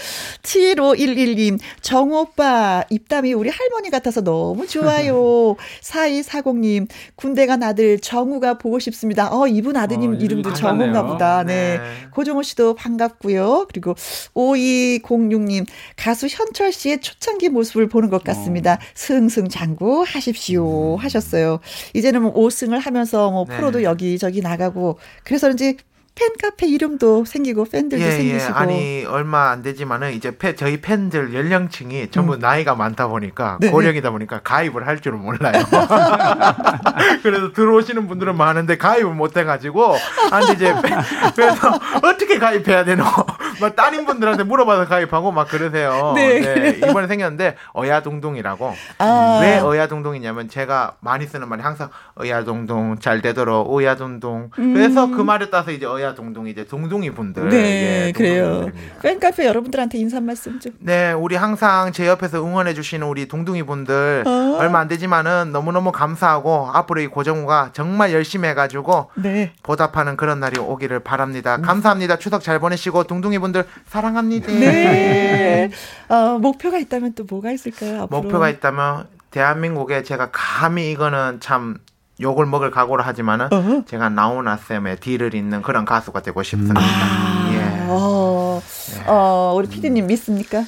[0.43, 5.57] 7511님, 정우 오빠, 입담이 우리 할머니 같아서 너무 좋아요.
[5.83, 9.33] 4240님, 군대 간 아들 정우가 보고 싶습니다.
[9.35, 11.07] 어, 이분 아드님 어, 이름도 정우인가.
[11.07, 11.43] 보다.
[11.45, 11.79] 네.
[11.79, 12.09] 네.
[12.13, 13.67] 고정호 씨도 반갑고요.
[13.69, 13.95] 그리고
[14.35, 15.67] 5206님,
[15.97, 18.75] 가수 현철 씨의 초창기 모습을 보는 것 같습니다.
[18.75, 18.79] 어.
[18.95, 20.97] 승승장구 하십시오.
[20.97, 21.61] 하셨어요.
[21.95, 23.57] 이제는 뭐 5승을 하면서 뭐 네.
[23.57, 25.77] 프로도 여기저기 나가고, 그래서 그런지
[26.19, 28.11] 팬카페 이름도 생기고 팬들도 예, 예.
[28.17, 28.55] 생기시고.
[28.55, 33.59] 아니 얼마 안 되지만은 이제 팬- 저희 팬들 연령층이 전부 나이가 많다 보니까 음.
[33.61, 33.73] 네네.
[33.73, 35.53] 고령이다 보니까 가입을 할 줄은 몰라요.
[37.23, 39.95] 그래서 들어오시는 분들은 많은데 가입을 못 해가지고
[40.33, 40.99] 안데 이제 팬-
[41.37, 41.69] 그래서
[42.03, 43.05] 어떻게 가입해야 되노?
[43.61, 46.13] 막 따님 분들한테 물어봐서 가입하고 막 그러세요.
[46.17, 46.79] 네.
[46.85, 48.75] 이번에 생겼는데 어야동동이라고.
[48.99, 49.39] 아.
[49.43, 54.51] 왜 어야동동이냐면 제가 많이 쓰는 말이 항상 어야동동 잘 되도록 어야동동.
[54.55, 57.43] 그래서 그 말에 따서 이제 어야 동동 이제 동동이 분들.
[57.45, 57.49] 음.
[57.51, 58.71] 네, 예, 그래요.
[59.03, 60.73] 팬카페 여러분들한테 인사 말씀 좀.
[60.81, 64.57] 네, 우리 항상 제 옆에서 응원해 주시는 우리 동둥이 분들 어.
[64.59, 69.53] 얼마 안 되지만은 너무너무 감사하고 앞으로 이 고정우가 정말 열심히 해가지고 네.
[69.63, 71.59] 보답하는 그런 날이 오기를 바랍니다.
[71.59, 72.19] 감사합니다.
[72.19, 74.53] 추석 잘 보내시고 동둥이 분들 사랑합니다.
[74.53, 75.71] 네.
[76.09, 78.03] 어, 목표가 있다면 또 뭐가 있을까요?
[78.03, 78.23] 앞으로?
[78.23, 81.79] 목표가 있다면 대한민국에 제가 감히 이거는 참
[82.21, 83.85] 욕을 먹을 각오를 하지만은 어허.
[83.87, 86.81] 제가 나훈아 쌤의 뒤를 잇는 그런 가수가 되고 싶습니다.
[86.81, 87.87] 아, 예.
[87.89, 88.61] 어,
[89.07, 90.65] 어, 우리 피디님 믿습니까?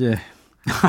[0.00, 0.18] 예.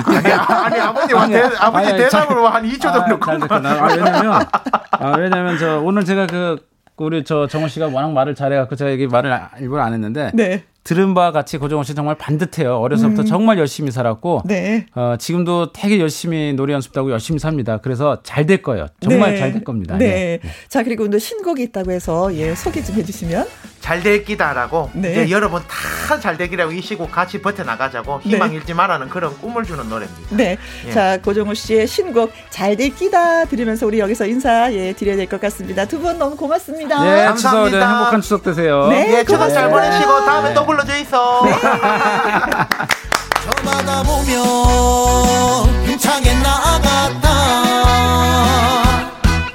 [0.06, 3.70] 아니, 아니 아버지 대, 아버지 아니, 대답으로 한 2초 정도 아, 잘 됐구나.
[3.72, 4.46] 아, 왜냐면
[4.92, 6.66] 아, 왜냐면 저 오늘 제가 그
[6.98, 10.66] 우리 저 정원 씨가 워낙 말을 잘해갖고 제가 이게 말을 아- 일부러 안 했는데 네.
[10.84, 12.78] 들은 바와 같이 고정원 씨 정말 반듯해요.
[12.78, 14.88] 어려서부터 정말 열심히 살았고 네.
[14.96, 17.78] 어, 지금도 되게 열심히 노래 연습도 하고 열심히 삽니다.
[17.78, 18.88] 그래서 잘 될 거예요.
[19.00, 19.38] 정말 네.
[19.40, 19.96] 잘될 겁니다.
[19.98, 20.06] 네.
[20.06, 20.40] 예.
[20.68, 23.48] 자, 그리고 오늘 신곡이 있다고 해서, 예, 소개 좀 해주시면.
[23.82, 25.12] 잘될 기다라고 네.
[25.12, 28.56] 이제 여러분 다 잘 되기라고 이 시국 같이 버텨 나가자고 희망 네.
[28.58, 30.36] 잃지 말라는 그런 꿈을 주는 노래입니다.
[30.36, 30.58] 네.
[30.88, 30.92] 예.
[30.92, 35.86] 자, 고정우 씨의 신곡 잘될 끼다 들으면서 우리 여기서 인사, 예, 드려야 될 것 같습니다.
[35.86, 37.08] 두 분 너무 고맙습니다.
[37.08, 37.90] 예, 네, 감사합니다.
[37.98, 38.88] 행복한 추석 되세요.
[38.90, 39.20] 네.
[39.20, 39.70] 예, 추석 잘 고맙습니다.
[39.70, 41.44] 보내시고 다음에 또 불러줘 있어.
[43.44, 47.30] 저마다 보면 힘차게 나아갔다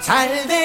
[0.01, 0.56] 잘될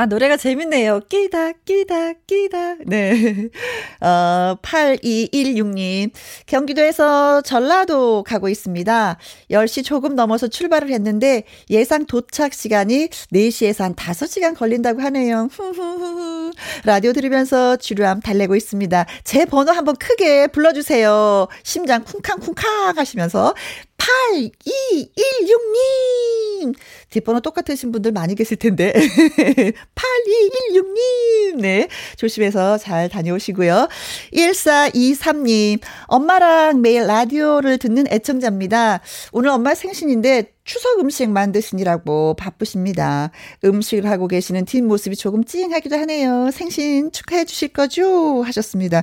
[0.00, 1.00] 아, 노래가 재밌네요.
[1.10, 2.76] 끼다, 끼다, 끼다.
[2.86, 3.50] 네.
[4.00, 6.10] 어, 8216님.
[6.46, 9.18] 경기도에서 전라도 가고 있습니다.
[9.50, 15.50] 10시 조금 넘어서 출발을 했는데 예상 도착 시간이 4시에서 한 5시간 걸린다고 하네요.
[15.52, 16.52] 후후후후.
[16.86, 19.04] 라디오 들으면서 주류함 달래고 있습니다.
[19.24, 21.46] 제 번호 한번 크게 불러주세요.
[21.62, 23.54] 심장 쿵쾅쿵쾅 하시면서
[24.00, 26.74] 8216님!
[27.10, 28.92] 뒷번호 똑같으신 분들 많이 계실 텐데.
[29.94, 31.60] 8216님!
[31.60, 31.88] 네.
[32.16, 33.88] 조심해서 잘 다녀오시고요.
[34.34, 35.80] 1423님.
[36.06, 39.00] 엄마랑 매일 라디오를 듣는 애청자입니다.
[39.32, 43.32] 오늘 엄마 생신인데 추석 음식 만드시느라고 바쁘십니다.
[43.64, 46.52] 음식을 하고 계시는 뒷모습이 조금 찡하기도 하네요.
[46.52, 48.44] 생신 축하해 주실 거죠?
[48.44, 49.02] 하셨습니다.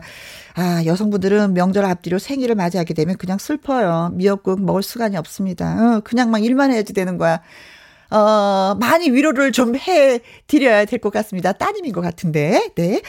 [0.56, 4.12] 아, 여성분들은 명절 앞뒤로 생일을 맞이하게 되면 그냥 슬퍼요.
[4.14, 5.98] 미역국 먹을 수간이 없습니다.
[5.98, 7.42] 어, 그냥 막 일만 해야지 되는 거야.
[8.10, 11.52] 어, 많이 위로를 좀 해 드려야 될 것 같습니다.
[11.52, 12.70] 따님인 것 같은데.
[12.76, 13.02] 네.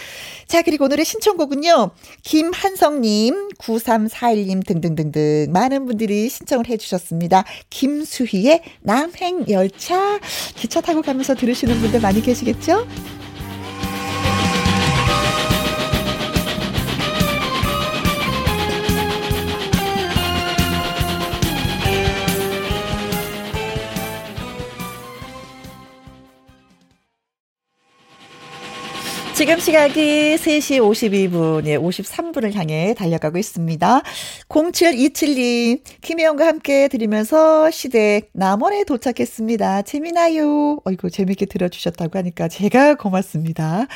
[0.46, 1.90] 자, 그리고 오늘의 신청곡은요.
[2.22, 7.44] 김한성님, 9341님 등등등등 많은 분들이 신청을 해 주셨습니다.
[7.70, 10.20] 김수희의 남행열차.
[10.56, 12.86] 기차 타고 가면서 들으시는 분들 많이 계시겠죠?
[29.38, 34.02] 지금 시각이 3시 52분, 예, 53분을 향해 달려가고 있습니다.
[34.48, 39.82] 0727님, 김혜영과 함께 들으면서 시댁 남원에 도착했습니다.
[39.82, 40.80] 재미나요?
[40.84, 43.86] 어이구, 재밌게 들어주셨다고 하니까 제가 고맙습니다.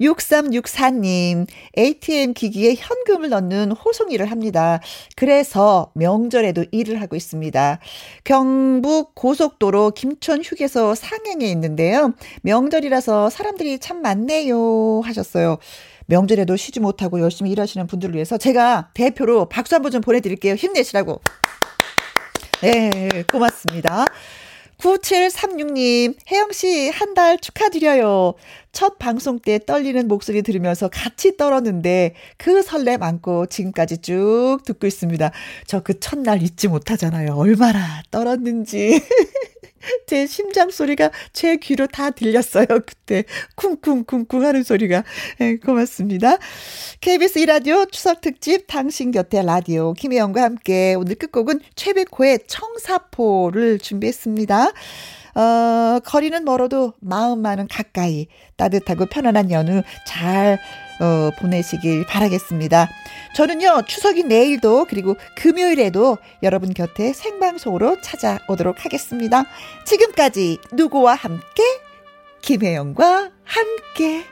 [0.00, 1.46] 6364님,
[1.78, 4.80] ATM 기기에 현금을 넣는 호송 일을 합니다.
[5.14, 7.78] 그래서 명절에도 일을 하고 있습니다.
[8.24, 12.14] 경북 고속도로 김천 휴게소 상행에 있는데요.
[12.42, 14.79] 명절이라서 사람들이 참 많네요.
[15.04, 15.58] 하셨어요.
[16.06, 20.54] 명절에도 쉬지 못하고 열심히 일하시는 분들을 위해서 제가 대표로 박수 한 번 좀 보내드릴게요.
[20.54, 21.20] 힘내시라고.
[22.62, 22.90] 네,
[23.30, 24.04] 고맙습니다.
[24.78, 28.34] 9736님, 혜영씨, 한 달 축하드려요.
[28.72, 35.30] 첫 방송 때 떨리는 목소리 들으면서 같이 떨었는데 그 설렘 안고 지금까지 쭉 듣고 있습니다.
[35.66, 37.34] 저 그 첫날 잊지 못하잖아요.
[37.34, 39.02] 얼마나 떨었는지.
[40.06, 42.66] 제 심장 소리가 제 귀로 다 들렸어요.
[42.66, 43.24] 그때
[43.56, 45.04] 쿵쿵쿵쿵 하는 소리가.
[45.38, 46.38] 네, 고맙습니다.
[47.00, 54.72] KBS 이라디오 추석 특집 당신 곁에 라디오 김혜영과 함께 오늘 끝곡은 최백호의 청사포를 준비했습니다.
[55.34, 58.26] 어, 거리는 멀어도 마음만은 가까이
[58.56, 60.58] 따뜻하고 편안한 연휴 잘
[61.00, 62.88] 어, 보내시길 바라겠습니다.
[63.34, 69.44] 저는요, 추석이 내일도 그리고 금요일에도 여러분 곁에 생방송으로 찾아오도록 하겠습니다.
[69.84, 71.62] 지금까지 누구와 함께?
[72.42, 74.24] 김혜영과 함께.